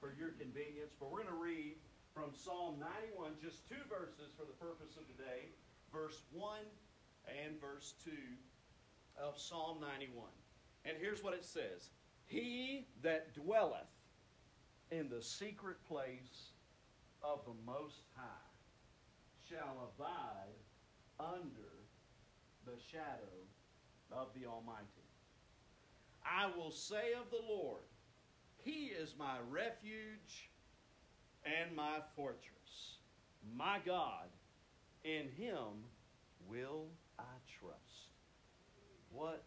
[0.00, 0.96] for your convenience.
[0.96, 1.76] But we're going to read
[2.16, 5.52] from Psalm 91, just two verses for the purpose of today,
[5.92, 6.64] verse 1
[7.28, 8.10] and verse 2
[9.20, 10.32] of Psalm 91.
[10.88, 11.92] And here's what it says
[12.24, 13.92] He that dwelleth
[14.90, 16.56] in the secret place
[17.22, 18.48] of the Most High
[19.46, 20.59] shall abide
[21.34, 21.86] under
[22.64, 23.36] the shadow
[24.12, 24.86] of the Almighty.
[26.24, 27.82] I will say of the Lord,
[28.62, 30.50] He is my refuge
[31.44, 32.98] and my fortress.
[33.56, 34.28] My God,
[35.04, 35.84] in him
[36.46, 36.86] will
[37.18, 37.22] I
[37.58, 38.10] trust.
[39.10, 39.44] What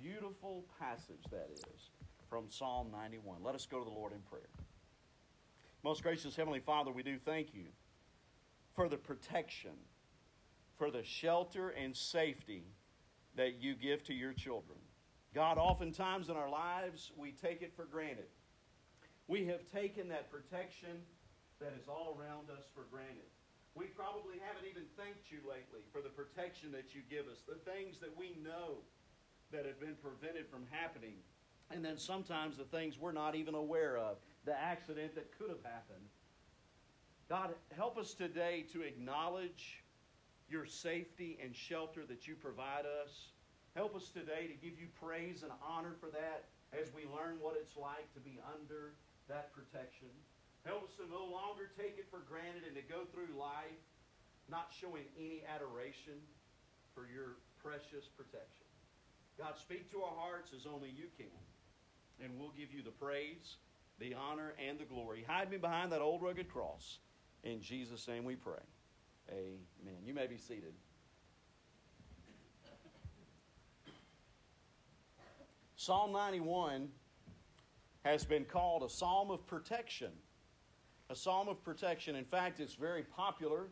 [0.00, 1.90] beautiful passage that is
[2.28, 3.42] from Psalm 91.
[3.42, 4.48] Let us go to the Lord in prayer.
[5.84, 7.66] Most gracious Heavenly Father, we do thank you
[8.74, 9.72] for the protection,
[10.76, 12.64] for the shelter and safety
[13.36, 14.78] that you give to your children.
[15.34, 18.28] God, oftentimes in our lives, we take it for granted.
[19.28, 21.00] We have taken that protection
[21.60, 23.30] that is all around us for granted.
[23.74, 27.60] We probably haven't even thanked you lately for the protection that you give us, the
[27.70, 28.84] things that we know
[29.52, 31.14] that have been prevented from happening,
[31.70, 35.62] and then sometimes the things we're not even aware of, the accident that could have
[35.62, 36.04] happened.
[37.30, 39.81] God, help us today to acknowledge
[40.48, 43.32] your safety and shelter that you provide us.
[43.74, 47.56] Help us today to give you praise and honor for that as we learn what
[47.56, 48.92] it's like to be under
[49.28, 50.08] that protection.
[50.64, 53.80] Help us to no longer take it for granted and to go through life
[54.50, 56.20] not showing any adoration
[56.94, 58.66] for your precious protection.
[59.38, 61.32] God, speak to our hearts as only you can,
[62.22, 63.56] and we'll give you the praise,
[63.98, 65.24] the honor, and the glory.
[65.26, 66.98] Hide me behind that old rugged cross.
[67.44, 68.62] In Jesus' name we pray.
[69.30, 69.98] Amen.
[70.04, 70.74] You may be seated.
[75.76, 76.88] Psalm 91
[78.04, 80.12] has been called a psalm of protection.
[81.10, 82.14] A psalm of protection.
[82.14, 83.68] In fact, it's very popular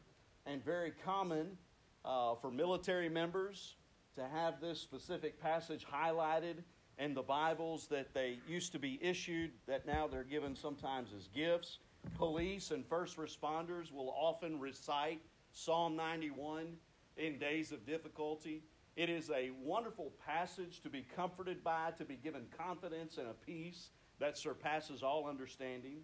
[0.47, 1.57] and very common
[2.05, 3.77] uh, for military members
[4.17, 6.65] to have this specific passage highlighted
[6.99, 11.29] in the Bibles that they used to be issued, that now they're given sometimes as
[11.29, 11.79] gifts.
[12.17, 15.21] Police and first responders will often recite
[15.53, 16.77] Psalm 91
[17.17, 18.63] in days of difficulty.
[18.97, 23.35] It is a wonderful passage to be comforted by, to be given confidence and a
[23.35, 26.01] peace that surpasses all understanding.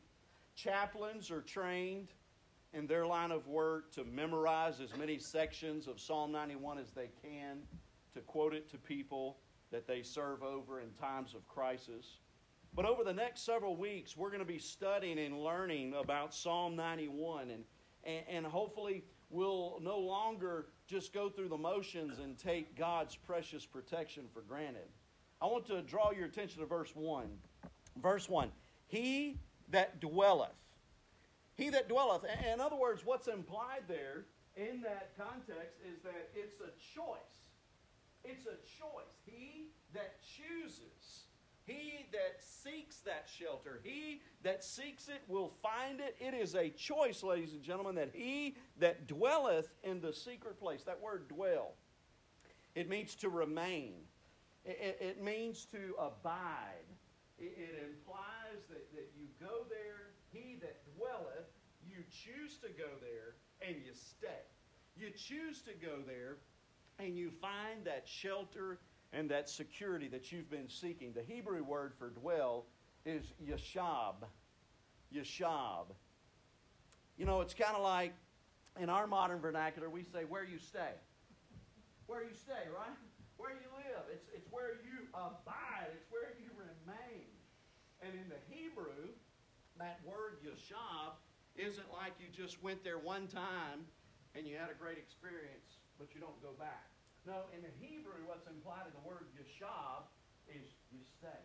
[0.55, 2.09] Chaplains are trained
[2.73, 7.11] in their line of work to memorize as many sections of Psalm 91 as they
[7.23, 7.59] can,
[8.15, 9.39] to quote it to people
[9.71, 12.19] that they serve over in times of crisis.
[12.75, 16.77] But over the next several weeks, we're going to be studying and learning about Psalm
[16.77, 17.65] 91, and,
[18.05, 23.67] and, and hopefully, we'll no longer just go through the motions and take God's precious
[23.67, 24.89] protection for granted.
[25.41, 27.27] I want to draw your attention to verse 1.
[28.03, 28.51] Verse 1
[28.87, 29.39] He
[29.71, 30.51] that dwelleth.
[31.57, 32.25] He that dwelleth.
[32.53, 37.51] In other words, what's implied there in that context is that it's a choice.
[38.25, 39.15] It's a choice.
[39.25, 41.06] He that chooses.
[41.67, 46.17] He that seeks that shelter, he that seeks it will find it.
[46.21, 50.85] It is a choice, ladies and gentlemen, that he that dwelleth in the secret place,
[50.85, 51.75] that word dwell,
[52.77, 53.95] it means to remain,
[54.65, 56.87] it, it means to abide.
[57.39, 61.51] It, it implies that, that you go there, he that dwelleth,
[61.89, 63.35] you choose to go there,
[63.67, 64.29] and you stay.
[64.97, 66.37] You choose to go there,
[66.99, 68.79] and you find that shelter
[69.13, 71.13] and that security that you've been seeking.
[71.13, 72.67] The Hebrew word for dwell
[73.05, 74.17] is yashab.
[75.15, 75.87] Yashab.
[77.17, 78.13] You know, it's kind of like
[78.81, 80.95] in our modern vernacular, we say where you stay.
[82.07, 82.97] Where you stay, right?
[83.37, 84.05] Where you live.
[84.13, 87.27] It's, it's where you abide, it's where you remain.
[88.03, 89.09] And in the Hebrew,
[89.79, 91.17] that word yashab
[91.57, 93.89] isn't like you just went there one time
[94.35, 96.96] and you had a great experience, but you don't go back.
[97.27, 100.07] No, in the Hebrew, what's implied in the word yashab
[100.47, 100.63] is
[100.95, 101.43] you stay.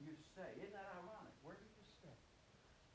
[0.00, 0.48] You stay.
[0.56, 1.36] Isn't that ironic?
[1.44, 2.16] Where do you stay?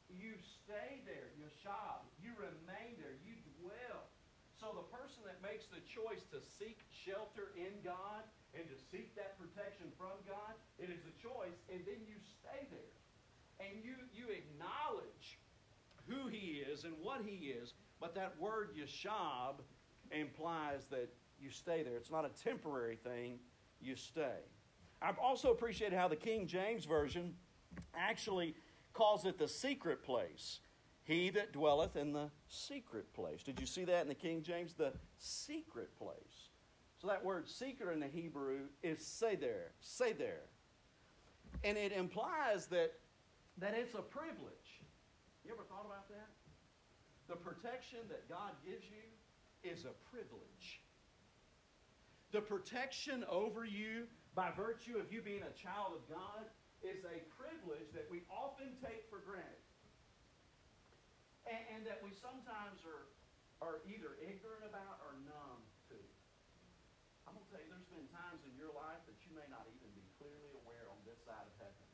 [0.10, 2.02] You stay there, yashab.
[2.18, 3.14] You remain there.
[3.22, 4.10] You dwell.
[4.58, 8.26] So the person that makes the choice to seek shelter in God
[8.58, 12.66] and to seek that protection from God, it is a choice, and then you stay
[12.74, 12.98] there.
[13.62, 15.38] And you, you acknowledge
[16.10, 19.62] who He is and what He is, but that word yashab
[20.10, 21.96] implies that you stay there.
[21.96, 23.40] It's not a temporary thing,
[23.82, 24.40] you stay.
[25.02, 27.34] I've also appreciated how the King James Version
[27.96, 28.56] actually
[28.94, 30.60] calls it the secret place.
[31.04, 33.42] He that dwelleth in the secret place.
[33.42, 34.74] Did you see that in the King James?
[34.74, 36.50] The secret place.
[37.02, 40.44] So that word secret in the Hebrew is say there, say there.
[41.64, 42.94] And it implies that,
[43.58, 44.82] that it's a privilege.
[45.46, 46.28] You ever thought about that?
[47.30, 50.82] The protection that God gives you is a privilege.
[52.30, 54.06] The protection over you
[54.38, 56.46] by virtue of you being a child of God
[56.86, 59.66] is a privilege that we often take for granted.
[61.50, 63.10] And, and that we sometimes are,
[63.66, 65.98] are either ignorant about or numb to.
[67.26, 69.66] I'm going to tell you, there's been times in your life that you may not
[69.66, 71.90] even be clearly aware on this side of heaven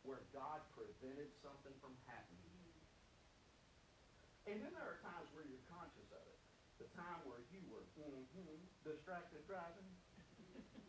[0.00, 2.48] where God prevented something from happening.
[4.48, 6.40] And then there are times where you're conscious of it.
[6.80, 9.86] The time where you were mm-hmm, distracted driving,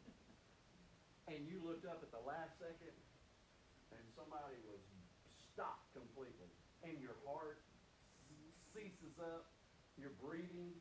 [1.29, 2.97] and you looked up at the last second,
[3.93, 4.81] and somebody was
[5.53, 6.49] stopped completely,
[6.81, 7.61] and your heart
[8.73, 9.53] ceases up,
[10.01, 10.73] your breathing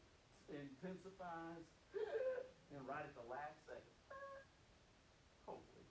[0.48, 1.64] intensifies,
[2.72, 3.96] and right at the last second,
[5.48, 5.84] hopefully.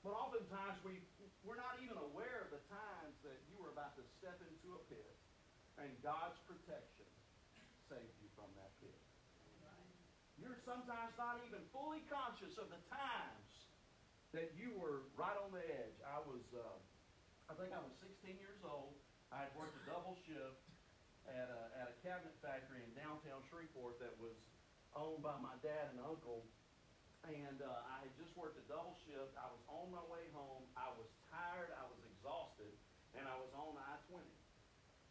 [0.00, 1.04] But oftentimes we
[1.44, 4.82] we're not even aware of the times that you were about to step into a
[4.90, 5.14] pit
[5.78, 7.05] and God's protection
[7.86, 8.98] saved you from that pit.
[10.36, 13.50] You're sometimes not even fully conscious of the times
[14.36, 15.96] that you were right on the edge.
[16.04, 16.76] I was, uh,
[17.48, 18.94] I think I was 16 years old.
[19.32, 20.60] I had worked a double shift
[21.26, 24.36] at a, at a cabinet factory in downtown Shreveport that was
[24.92, 26.46] owned by my dad and uncle
[27.32, 29.34] and uh, I had just worked a double shift.
[29.34, 30.62] I was on my way home.
[30.78, 31.74] I was tired.
[31.74, 32.70] I was exhausted,
[33.18, 34.22] and I was on I-20.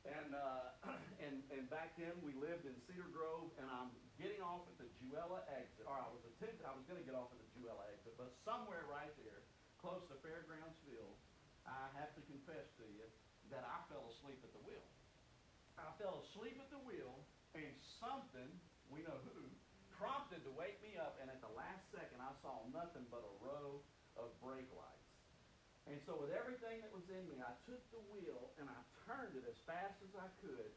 [0.05, 0.93] And uh,
[1.25, 3.89] and and back then we lived in Cedar Grove, and I'm
[4.21, 6.61] getting off at the Jewella exit, or I was attempting.
[6.63, 9.41] I was going to get off at the Jewella exit, but somewhere right there,
[9.81, 11.13] close to Fairgroundsville,
[11.65, 13.05] I have to confess to you
[13.49, 14.85] that I fell asleep at the wheel.
[15.75, 17.11] I fell asleep at the wheel,
[17.57, 18.47] and something,
[18.87, 19.43] we know who,
[19.99, 23.33] prompted to wake me up, and at the last second, I saw nothing but a
[23.43, 23.79] row
[24.15, 25.11] of brake lights.
[25.85, 29.37] And so, with everything that was in me, I took the wheel and I turned
[29.37, 30.69] it as fast as I could,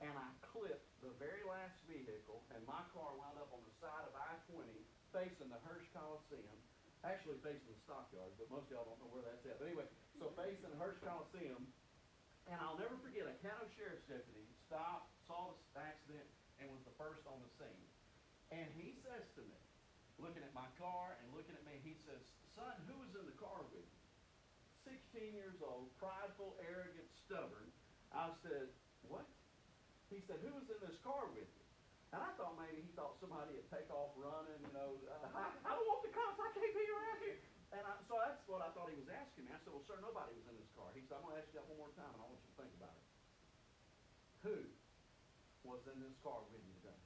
[0.00, 4.04] and I clipped the very last vehicle, and my car wound up on the side
[4.08, 4.64] of I 20
[5.14, 6.58] facing the Hirsch Coliseum.
[7.04, 9.60] Actually, facing the stockyards, but most of y'all don't know where that's at.
[9.60, 9.84] But anyway,
[10.16, 11.60] so facing the Hirsch Coliseum,
[12.48, 16.24] and I'll never forget a Caddo Sheriff's deputy stopped, saw the accident,
[16.58, 17.86] and was the first on the scene.
[18.56, 19.60] And he says to me,
[20.16, 22.20] looking at my car and looking at me, he says,
[22.56, 24.00] Son, who was in the car with you?
[24.88, 27.68] 16 years old, prideful, arrogant, stubborn.
[28.14, 28.70] I said,
[29.10, 29.26] What?
[30.08, 31.62] He said, Who was in this car with you?
[32.14, 35.50] And I thought maybe he thought somebody had take off running, you know, uh, I,
[35.66, 37.42] I don't want the cops, I can't be around here.
[37.74, 39.50] And I, so that's what I thought he was asking me.
[39.50, 40.94] I said, Well, sir, nobody was in this car.
[40.94, 42.50] He said, I'm going to ask you that one more time, and I want you
[42.54, 43.06] to think about it.
[44.46, 44.56] Who
[45.66, 47.02] was in this car with you today?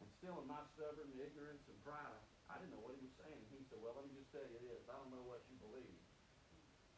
[0.00, 3.44] And still in my stubborn ignorance and pride, I didn't know what he was saying.
[3.52, 4.80] He said, Well, let me just tell you this.
[4.88, 6.00] I don't know what you believe.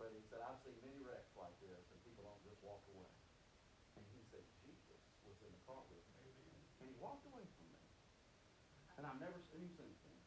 [0.00, 3.12] But he said, I've seen many wrecks like this, and people don't just walk away.
[3.96, 6.28] And he said, Jesus was in the car with me.
[6.80, 7.82] And he walked away from me.
[8.96, 10.20] And I've never seen him since then.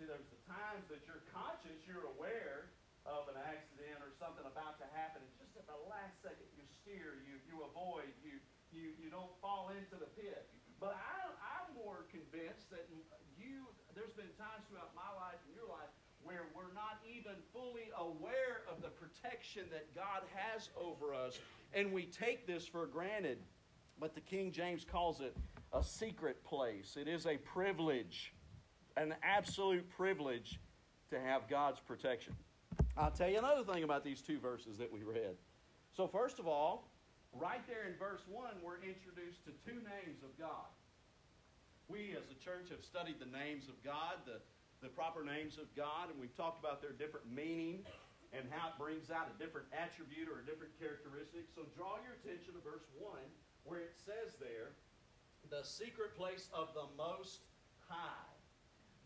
[0.00, 2.72] See, there's the times that you're conscious, you're aware
[3.04, 6.64] of an accident or something about to happen, and just at the last second you
[6.80, 8.40] steer, you, you avoid, you,
[8.72, 10.48] you, you don't fall into the pit.
[10.80, 12.88] But I, I'm more convinced that
[13.36, 15.92] you, there's been times throughout my life and your life
[16.24, 21.38] where we're not even fully aware of the protection that God has over us,
[21.72, 23.38] and we take this for granted.
[23.98, 25.36] But the King James calls it
[25.72, 26.96] a secret place.
[26.98, 28.32] It is a privilege,
[28.96, 30.58] an absolute privilege
[31.10, 32.34] to have God's protection.
[32.96, 35.36] I'll tell you another thing about these two verses that we read.
[35.92, 36.90] So, first of all,
[37.38, 40.66] Right there in verse 1, we're introduced to two names of God.
[41.86, 44.42] We as a church have studied the names of God, the,
[44.82, 47.84] the proper names of God, and we've talked about their different meaning
[48.32, 51.50] and how it brings out a different attribute or a different characteristic.
[51.52, 53.12] So draw your attention to verse 1,
[53.64, 54.72] where it says there,
[55.50, 57.44] the secret place of the Most
[57.88, 58.30] High.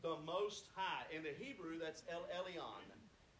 [0.02, 1.08] The Most High.
[1.14, 2.84] In the Hebrew, that's El Elyon.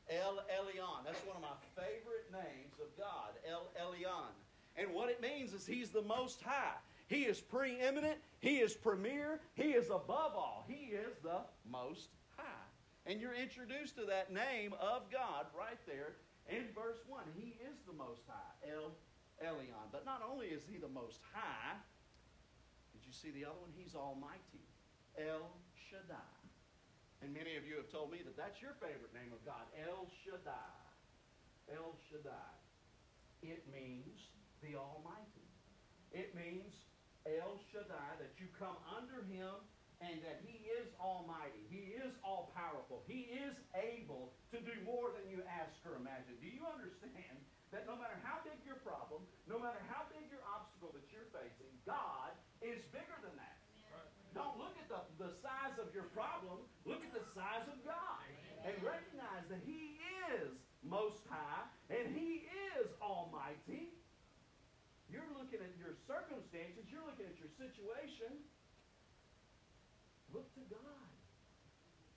[0.08, 1.04] El Elyon.
[1.04, 3.36] That's one of my favorite names of God.
[3.44, 4.32] El Elyon.
[4.76, 6.80] And what it means is He's the Most High.
[7.06, 8.16] He is preeminent.
[8.40, 9.40] He is premier.
[9.54, 10.64] He is above all.
[10.66, 12.08] He is the Most.
[13.04, 16.16] And you're introduced to that name of God right there
[16.48, 17.20] in verse 1.
[17.36, 18.96] He is the Most High, El
[19.44, 19.92] Elyon.
[19.92, 21.76] But not only is He the Most High,
[22.96, 23.76] did you see the other one?
[23.76, 24.64] He's Almighty,
[25.20, 26.32] El Shaddai.
[27.20, 30.08] And many of you have told me that that's your favorite name of God, El
[30.24, 30.72] Shaddai.
[31.68, 32.56] El Shaddai.
[33.44, 34.32] It means
[34.64, 35.48] the Almighty.
[36.12, 36.72] It means
[37.28, 39.60] El Shaddai, that you come under him
[40.02, 41.62] and that he is almighty.
[41.70, 43.06] He is all powerful.
[43.06, 46.34] He is able to do more than you ask or imagine.
[46.42, 47.38] Do you understand
[47.70, 51.30] that no matter how big your problem, no matter how big your obstacle that you're
[51.34, 53.58] facing, God is bigger than that.
[54.34, 58.26] Don't look at the, the size of your problem, look at the size of God.
[58.66, 60.00] And recognize that He
[60.34, 62.48] is most high and He
[62.80, 63.94] is almighty
[65.14, 68.34] you're looking at your circumstances, you're looking at your situation.
[70.34, 71.14] Look to God.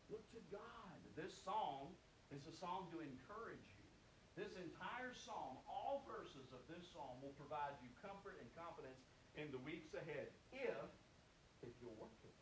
[0.09, 0.97] Look to God.
[1.13, 1.93] This song
[2.33, 3.85] is a song to encourage you.
[4.33, 8.97] This entire psalm, all verses of this psalm will provide you comfort and confidence
[9.37, 10.89] in the weeks ahead if
[11.61, 12.33] if you'll work it.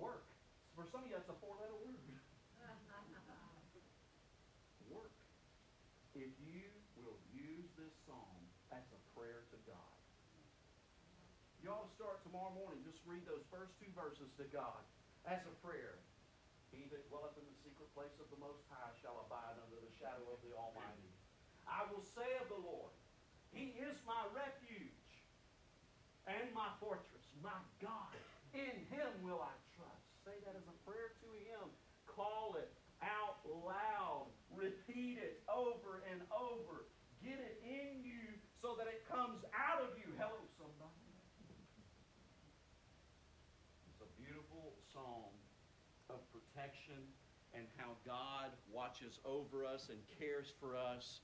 [0.00, 0.24] Work.
[0.72, 2.00] For some of you, that's a four-letter word.
[4.92, 5.12] work.
[6.16, 6.64] If you
[6.96, 8.40] will use this psalm
[8.72, 9.96] as a prayer to God.
[11.66, 12.78] To start tomorrow morning.
[12.86, 14.86] Just read those first two verses to God
[15.26, 15.98] as a prayer.
[16.70, 19.90] He that dwelleth in the secret place of the Most High shall abide under the
[19.98, 21.10] shadow of the Almighty.
[21.66, 22.94] I will say of the Lord,
[23.50, 25.10] He is my refuge
[26.30, 28.14] and my fortress, my God.
[28.54, 30.06] In Him will I trust.
[30.22, 31.66] Say that as a prayer to Him.
[32.06, 32.70] Call it
[33.02, 34.30] out loud.
[34.54, 36.86] Repeat it over and over.
[37.26, 40.14] Get it in you so that it comes out of you.
[40.14, 41.02] Hello, somebody.
[43.96, 45.36] It's a beautiful psalm
[46.08, 47.02] of protection
[47.54, 51.20] and how God watches over us and cares for us,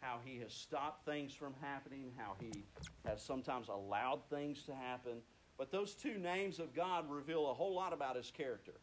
[0.00, 2.64] how He has stopped things from happening, how He
[3.06, 5.18] has sometimes allowed things to happen.
[5.58, 8.80] But those two names of God reveal a whole lot about His character.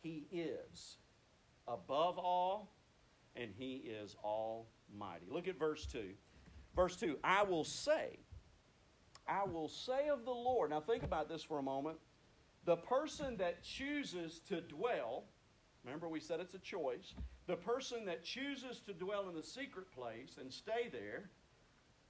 [0.00, 0.96] He is
[1.66, 2.72] above all,
[3.34, 5.26] and He is almighty.
[5.28, 6.10] Look at verse 2.
[6.76, 8.18] Verse 2 I will say,
[9.26, 10.70] I will say of the Lord.
[10.70, 11.98] Now think about this for a moment
[12.64, 15.24] the person that chooses to dwell,
[15.84, 17.14] remember we said it's a choice,
[17.46, 21.30] the person that chooses to dwell in the secret place and stay there,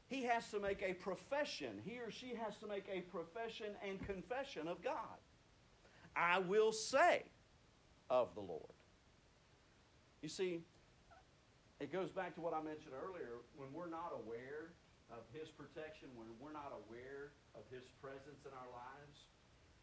[0.09, 1.81] he has to make a profession.
[1.83, 5.17] He or she has to make a profession and confession of God.
[6.15, 7.23] I will say
[8.11, 8.77] of the Lord.
[10.21, 10.61] You see,
[11.81, 13.41] it goes back to what I mentioned earlier.
[13.57, 14.77] When we're not aware
[15.09, 18.92] of His protection, when we're not aware of His presence in our lives,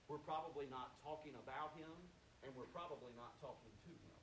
[0.09, 1.93] we're probably not talking about him,
[2.41, 4.17] and we're probably not talking to him.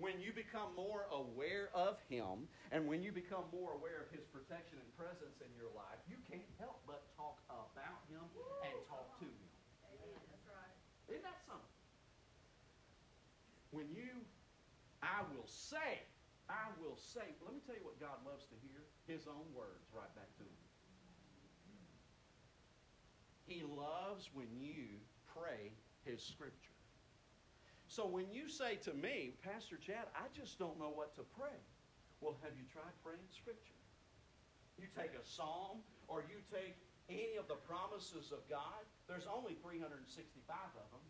[0.00, 4.24] When you become more aware of him, and when you become more aware of his
[4.32, 8.24] protection and presence in your life, you can't help but talk about him
[8.64, 9.46] and talk to him.
[9.92, 10.18] Amen.
[10.32, 10.74] That's right.
[11.12, 11.76] Isn't that something?
[13.70, 14.10] When you,
[15.04, 16.02] I will say,
[16.48, 19.86] I will say, let me tell you what God loves to hear his own words
[19.94, 20.61] right back to him.
[23.52, 24.96] He loves when you
[25.36, 26.72] pray His Scripture.
[27.86, 31.60] So when you say to me, Pastor Chad, I just don't know what to pray.
[32.22, 33.76] Well, have you tried praying Scripture?
[34.80, 36.80] You take a psalm or you take
[37.12, 41.04] any of the promises of God, there's only 365 of them.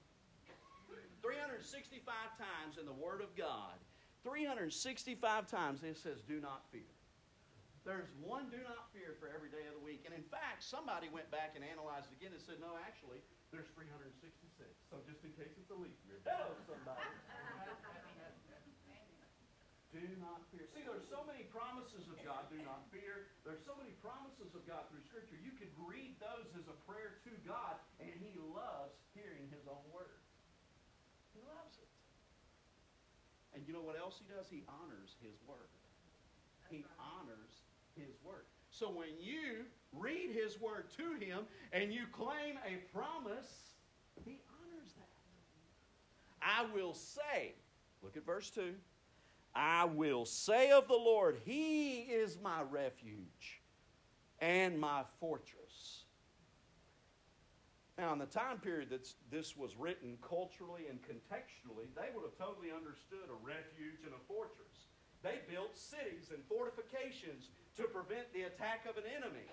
[1.23, 2.03] 365
[2.35, 3.79] times in the Word of God,
[4.25, 6.91] 365 times it says, Do not fear.
[7.83, 10.07] There's one do not fear for every day of the week.
[10.07, 13.19] And in fact, somebody went back and analyzed it again and said, no, actually,
[13.51, 14.15] there's 366.
[14.87, 16.23] So just in case it's a leap year.
[16.23, 17.03] Hello, somebody.
[19.93, 20.65] do not fear.
[20.73, 23.29] See, there's so many promises of God, do not fear.
[23.45, 25.37] There's so many promises of God through Scripture.
[25.37, 29.85] You could read those as a prayer to God, and He loves hearing His own
[29.93, 30.25] word.
[31.37, 31.93] He loves it.
[33.53, 34.49] And you know what else He does?
[34.49, 35.69] He honors His word.
[36.73, 37.52] He honors
[37.97, 38.45] his word.
[38.71, 41.41] So when you read his word to him
[41.73, 43.75] and you claim a promise,
[44.25, 45.09] he honors that.
[46.41, 47.55] I will say,
[48.03, 48.75] look at verse 2.
[49.55, 53.61] I will say of the Lord, He is my refuge
[54.39, 56.05] and my fortress.
[57.99, 62.39] Now, in the time period that this was written culturally and contextually, they would have
[62.39, 64.89] totally understood a refuge and a fortress.
[65.23, 69.49] They built cities and fortifications to prevent the attack of an enemy.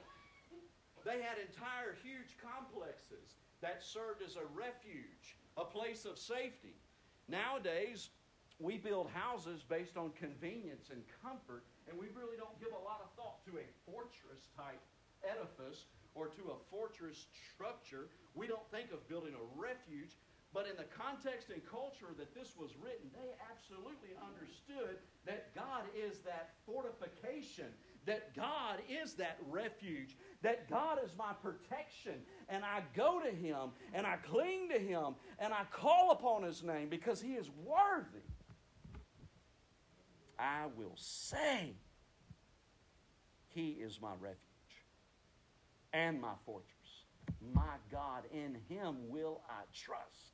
[1.06, 6.76] They had entire huge complexes that served as a refuge, a place of safety.
[7.28, 8.10] Nowadays,
[8.60, 13.00] we build houses based on convenience and comfort, and we really don't give a lot
[13.00, 14.84] of thought to a fortress type
[15.24, 18.12] edifice or to a fortress structure.
[18.36, 20.20] We don't think of building a refuge.
[20.50, 24.98] But in the context and culture that this was written, they absolutely understood
[25.30, 27.70] that God is that fortification,
[28.10, 32.16] that God is that refuge, that God is my protection.
[32.50, 36.64] And I go to Him and I cling to Him and I call upon His
[36.64, 38.26] name because He is worthy.
[40.40, 41.76] I will say,
[43.50, 44.40] He is my refuge
[45.94, 46.66] and my fortress.
[47.54, 50.34] My God, in Him will I trust.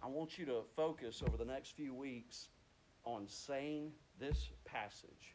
[0.00, 2.50] I want you to focus over the next few weeks
[3.04, 3.90] on saying
[4.20, 5.34] this passage,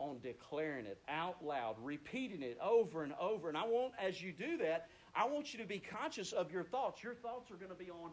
[0.00, 3.48] on declaring it out loud, repeating it over and over.
[3.48, 6.64] And I want, as you do that, I want you to be conscious of your
[6.64, 7.02] thoughts.
[7.02, 8.10] Your thoughts are going to be on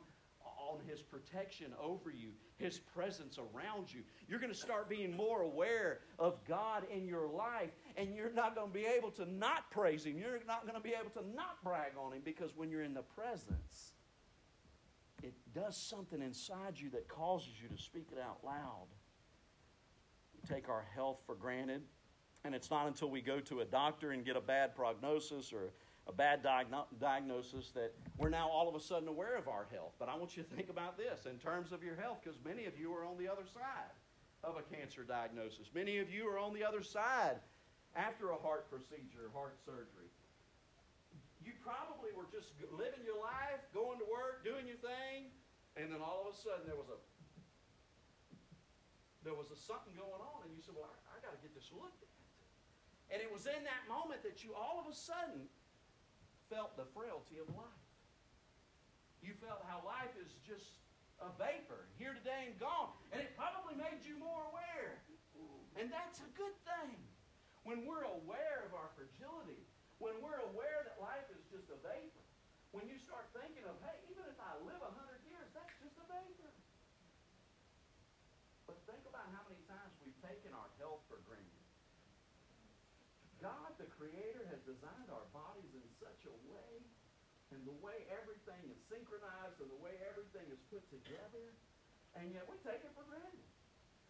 [0.69, 4.01] on His protection over you, His presence around you.
[4.27, 8.55] You're going to start being more aware of God in your life, and you're not
[8.55, 10.17] going to be able to not praise Him.
[10.17, 12.93] You're not going to be able to not brag on Him because when you're in
[12.93, 13.93] the presence,
[15.23, 18.87] it does something inside you that causes you to speak it out loud.
[20.47, 21.81] Take our health for granted,
[22.45, 25.73] and it's not until we go to a doctor and get a bad prognosis or
[26.07, 29.91] a bad diagno- diagnosis that we're now all of a sudden aware of our health.
[29.99, 32.65] But I want you to think about this in terms of your health, because many
[32.65, 33.91] of you are on the other side
[34.43, 35.67] of a cancer diagnosis.
[35.75, 37.43] Many of you are on the other side
[37.95, 40.07] after a heart procedure, heart surgery.
[41.43, 45.27] You probably were just living your life, going to work, doing your thing,
[45.75, 46.99] and then all of a sudden there was a
[49.27, 51.51] there was a something going on, and you said, "Well, I, I got to get
[51.51, 52.15] this looked at."
[53.11, 55.51] And it was in that moment that you all of a sudden
[56.47, 57.83] felt the frailty of life.
[59.19, 60.79] You felt how life is just
[61.19, 62.93] a vapor, here today and gone.
[63.11, 65.03] And it probably made you more aware.
[65.75, 66.95] And that's a good thing.
[67.67, 69.59] When we're aware of our fragility,
[69.99, 72.25] when we're aware that life is just a vapor,
[72.71, 75.97] when you start thinking of, hey, even if I live a hundred years, that's just
[75.99, 76.53] a vapor.
[78.67, 81.65] But think about how many times we've taken our health for granted.
[83.39, 86.71] God, the Creator, has designed our bodies in such a way,
[87.55, 91.55] and the way everything is synchronized, and the way everything is put together,
[92.19, 93.47] and yet we take it for granted.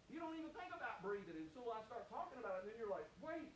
[0.07, 2.89] You don't even think about breathing until I start talking about it, and then you're
[2.89, 3.51] like, wait,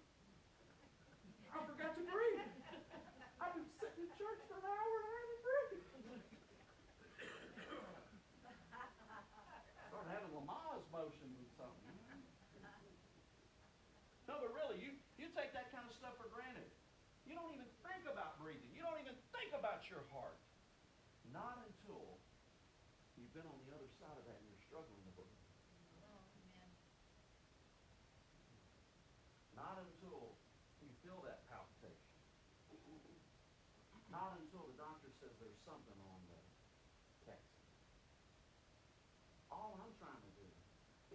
[1.51, 2.47] I forgot to breathe.
[3.39, 5.87] I've been sitting in church for an hour and I haven't breathed.
[9.91, 11.97] Start having Lamaze motion with something.
[14.29, 16.67] No, but really, you, you take that kind of stuff for granted.
[17.23, 18.67] You don't even think about breathing.
[18.75, 20.39] You don't even think about your heart.
[21.31, 22.19] Not until
[23.15, 25.47] you've been on the other side of that and you're struggling to breathe.
[29.55, 30.35] Not until
[30.81, 32.11] you feel that palpitation.
[34.11, 36.41] Not until the doctor says there's something on the
[37.23, 37.39] CAT
[39.47, 40.49] All I'm trying to do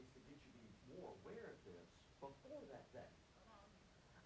[0.00, 1.84] is to get you to be more aware of this
[2.16, 3.12] before that day.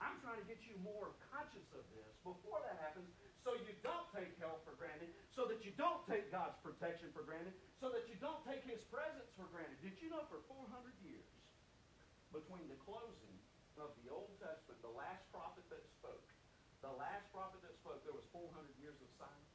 [0.00, 3.06] I'm trying to get you more conscious of this before that happens
[3.46, 7.22] so you don't take health for granted, so that you don't take God's protection for
[7.22, 9.78] granted, so that you don't take His presence for granted.
[9.78, 10.66] Did you know for 400
[11.06, 11.30] years,
[12.34, 13.38] between the closing
[13.78, 16.26] of the Old Testament, the last prophet that spoke,
[16.82, 18.50] the last prophet that spoke, there was 400
[18.82, 19.54] years of silence.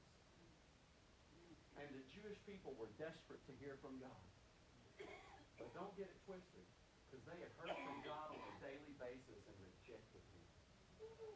[1.76, 4.24] And the Jewish people were desperate to hear from God.
[5.60, 6.66] But don't get it twisted,
[7.06, 10.46] because they had heard from God on daily basis and rejected Him.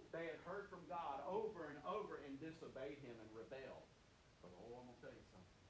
[0.09, 3.85] They had heard from God over and over and disobeyed Him and rebelled.
[4.41, 5.63] But oh, I'm going to tell you something.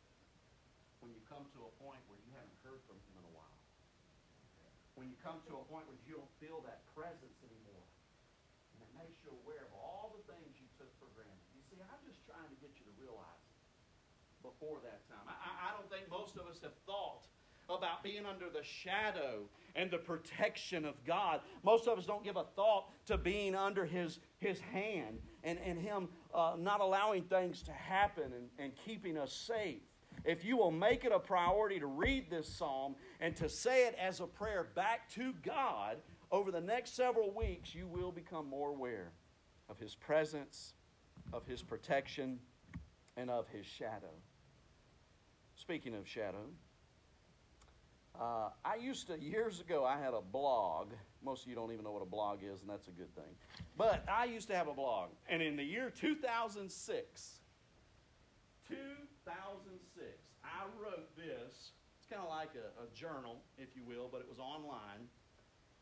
[1.03, 3.59] When you come to a point where you haven't heard from Him in a while,
[4.95, 7.87] when you come to a point where you don't feel that presence anymore,
[8.75, 11.47] and it makes you aware of all the things you took for granted.
[11.55, 13.47] You see, I'm just trying to get you to realize
[14.43, 15.23] before that time.
[15.27, 17.27] I, I don't think most of us have thought
[17.75, 19.41] about being under the shadow
[19.75, 21.41] and the protection of God.
[21.63, 25.79] Most of us don't give a thought to being under His, his hand and, and
[25.79, 29.81] Him uh, not allowing things to happen and, and keeping us safe.
[30.25, 33.95] If you will make it a priority to read this psalm and to say it
[33.99, 35.97] as a prayer back to God
[36.31, 39.11] over the next several weeks, you will become more aware
[39.69, 40.73] of His presence,
[41.31, 42.39] of His protection,
[43.15, 44.11] and of His shadow.
[45.55, 46.45] Speaking of shadow,
[48.19, 50.89] uh, I used to, years ago, I had a blog.
[51.23, 53.31] Most of you don't even know what a blog is, and that's a good thing.
[53.77, 55.11] But I used to have a blog.
[55.29, 56.67] And in the year 2006,
[58.67, 60.05] 2006,
[60.43, 61.71] I wrote this.
[61.97, 65.07] It's kind of like a, a, journal, if you will, but it was online.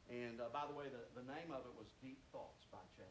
[0.09, 3.07] And uh, by the way, the, the name of it was Deep Thoughts by Chad.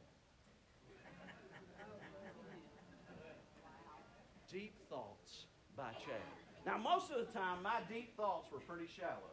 [4.53, 5.47] Deep Thoughts
[5.77, 6.46] by Chad.
[6.67, 9.31] Now, most of the time, my deep thoughts were pretty shallow.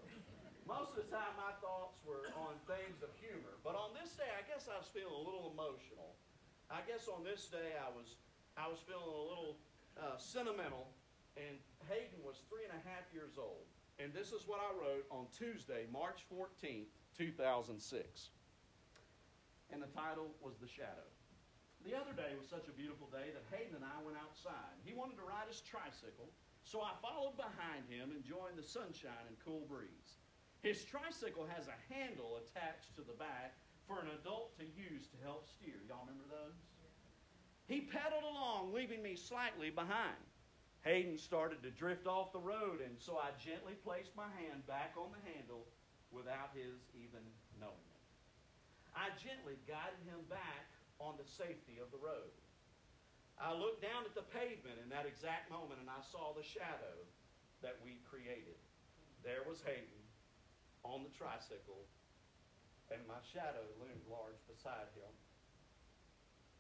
[0.70, 3.58] Most of the time, my thoughts were on things of humor.
[3.66, 6.14] But on this day, I guess I was feeling a little emotional.
[6.70, 8.22] I guess on this day, I was,
[8.54, 9.58] I was feeling a little
[9.98, 10.94] uh, sentimental.
[11.34, 11.58] And
[11.90, 13.66] Hayden was three and a half years old.
[13.98, 17.74] And this is what I wrote on Tuesday, March 14th, 2006.
[19.74, 21.10] And the title was The Shadow.
[21.82, 24.78] The other day was such a beautiful day that Hayden and I went outside.
[24.86, 26.30] He wanted to ride his tricycle.
[26.64, 30.18] So I followed behind him, enjoying the sunshine and cool breeze.
[30.64, 35.20] His tricycle has a handle attached to the back for an adult to use to
[35.22, 35.76] help steer.
[35.88, 36.56] Y'all remember those?
[37.68, 40.20] He pedaled along, leaving me slightly behind.
[40.84, 44.96] Hayden started to drift off the road, and so I gently placed my hand back
[45.00, 45.68] on the handle
[46.12, 47.24] without his even
[47.60, 48.04] knowing it.
[48.96, 50.68] I gently guided him back
[51.00, 52.32] on the safety of the road.
[53.44, 56.96] I looked down at the pavement in that exact moment and I saw the shadow
[57.60, 58.56] that we created.
[59.20, 60.04] There was Hayden
[60.88, 61.84] on the tricycle,
[62.92, 65.12] and my shadow loomed large beside him.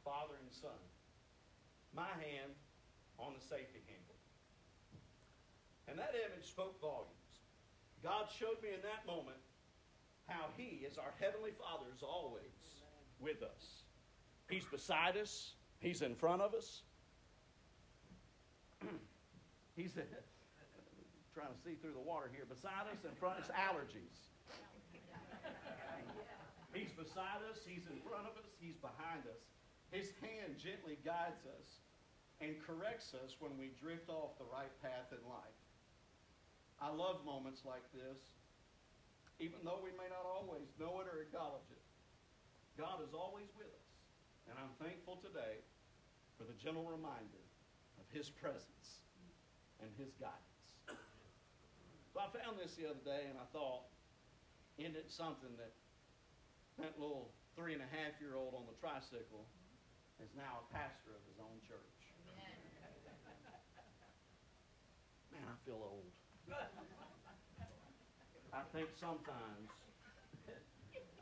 [0.03, 0.79] Father and son.
[1.95, 2.51] My hand
[3.15, 4.19] on the safety handle.
[5.88, 7.31] And that image spoke volumes.
[8.03, 9.39] God showed me in that moment
[10.27, 12.84] how He, as our Heavenly Father, is always
[13.19, 13.84] with us.
[14.49, 16.79] He's beside us, He's in front of us.
[19.75, 19.91] He's
[21.36, 22.47] trying to see through the water here.
[22.47, 24.31] Beside us, in front us, allergies.
[26.73, 29.43] He's beside us, He's in front of us, He's behind us.
[29.91, 31.84] His hand gently guides us
[32.39, 35.59] and corrects us when we drift off the right path in life.
[36.79, 38.23] I love moments like this,
[39.43, 41.84] even though we may not always know it or acknowledge it.
[42.79, 43.91] God is always with us.
[44.47, 45.59] And I'm thankful today
[46.43, 47.39] for the gentle reminder
[47.95, 48.99] of His presence
[49.79, 50.59] and His guidance.
[52.11, 53.87] So I found this the other day and I thought,
[54.75, 55.71] isn't it something that
[56.83, 59.47] that little three and a half year old on the tricycle
[60.19, 62.11] is now a pastor of his own church?
[65.31, 66.11] Man, I feel old.
[68.51, 69.71] I think sometimes,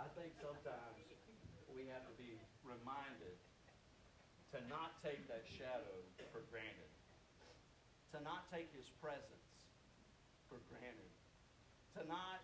[0.01, 0.97] I think sometimes
[1.71, 3.37] we have to be reminded
[4.51, 5.95] to not take that shadow
[6.35, 6.91] for granted,
[8.11, 9.67] to not take his presence
[10.51, 11.11] for granted,
[11.95, 12.43] to not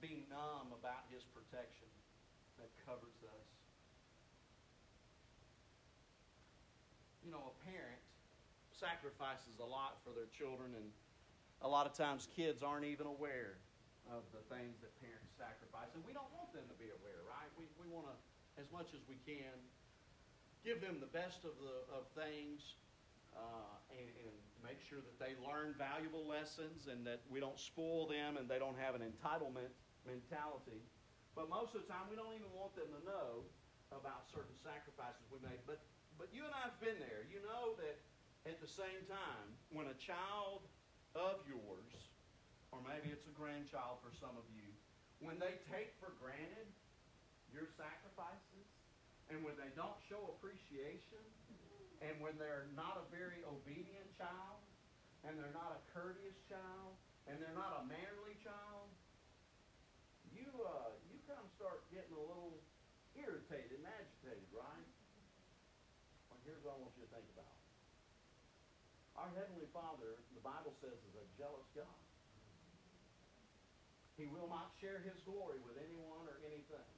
[0.00, 1.88] be numb about his protection
[2.56, 3.48] that covers us.
[7.24, 8.00] You know, a parent
[8.72, 10.88] sacrifices a lot for their children, and
[11.60, 13.60] a lot of times kids aren't even aware
[14.12, 15.90] of the things that parents sacrifice.
[15.96, 17.50] And we don't want them to be aware, right?
[17.58, 18.16] We, we want to,
[18.60, 19.52] as much as we can,
[20.66, 22.74] give them the best of, the, of things
[23.38, 24.34] uh, and, and
[24.66, 28.58] make sure that they learn valuable lessons and that we don't spoil them and they
[28.58, 29.70] don't have an entitlement
[30.02, 30.82] mentality.
[31.38, 33.46] But most of the time, we don't even want them to know
[33.94, 35.62] about certain sacrifices we make.
[35.70, 35.78] But,
[36.18, 37.28] but you and I have been there.
[37.30, 38.02] You know that
[38.48, 40.64] at the same time, when a child
[41.12, 41.92] of yours,
[42.72, 44.66] or maybe it's a grandchild for some of you,
[45.20, 46.66] when they take for granted
[47.52, 48.55] your sacrifices,
[49.30, 51.22] and when they don't show appreciation,
[52.04, 54.62] and when they're not a very obedient child,
[55.26, 56.94] and they're not a courteous child,
[57.26, 58.86] and they're not a manly child,
[60.30, 62.54] you uh, you kind of start getting a little
[63.18, 64.88] irritated and agitated, right?
[66.30, 67.56] Well, here's what I want you to think about.
[69.16, 71.98] Our Heavenly Father, the Bible says, is a jealous God.
[74.20, 76.95] He will not share His glory with anyone or anything.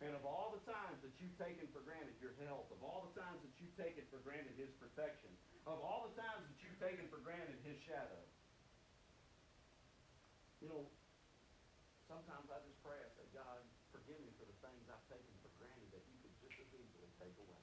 [0.00, 3.20] And of all the times that you've taken for granted your health, of all the
[3.20, 5.28] times that you've taken for granted His protection,
[5.68, 8.24] of all the times that you've taken for granted His shadow,
[10.64, 10.88] you know,
[12.08, 13.60] sometimes I just pray, I say, God,
[13.92, 17.12] forgive me for the things I've taken for granted that you could just as easily
[17.20, 17.60] take away.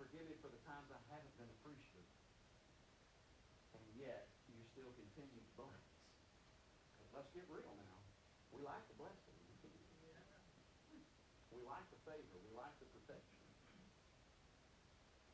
[0.00, 2.08] Forgive me for the times I haven't been appreciative.
[3.76, 5.84] And yet, you still continue to bless.
[7.12, 8.00] Let's get real now.
[8.50, 9.29] We like the blessing.
[12.04, 12.38] Favor.
[12.42, 13.38] We like the protection.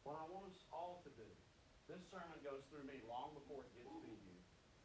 [0.02, 1.30] What I want us all to do,
[1.90, 4.38] this sermon goes through me long before it gets to you.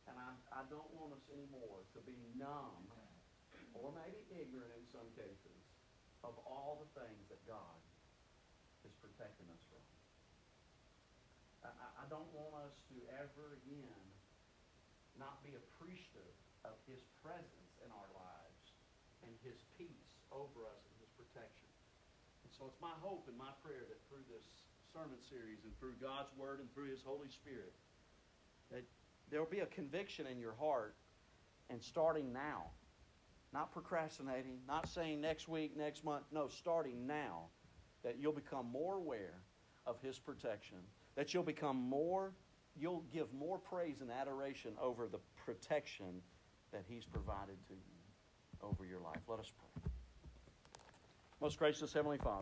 [0.09, 2.89] And I, I don't want us anymore to be numb
[3.77, 5.61] or maybe ignorant in some cases
[6.21, 7.79] of all the things that God
[8.85, 9.85] is protecting us from.
[11.65, 14.05] I, I don't want us to ever again
[15.17, 18.61] not be appreciative of His presence in our lives
[19.25, 21.69] and His peace over us and His protection.
[22.45, 24.45] And so it's my hope and my prayer that through this
[24.93, 27.73] sermon series and through God's Word and through His Holy Spirit,
[28.69, 28.83] that
[29.31, 30.95] there will be a conviction in your heart
[31.71, 32.65] and starting now.
[33.51, 36.25] Not procrastinating, not saying next week, next month.
[36.31, 37.45] No, starting now
[38.03, 39.41] that you'll become more aware
[39.87, 40.77] of His protection,
[41.15, 42.31] that you'll become more,
[42.79, 46.21] you'll give more praise and adoration over the protection
[46.71, 49.21] that He's provided to you over your life.
[49.27, 49.91] Let us pray.
[51.41, 52.39] Most gracious Heavenly Father.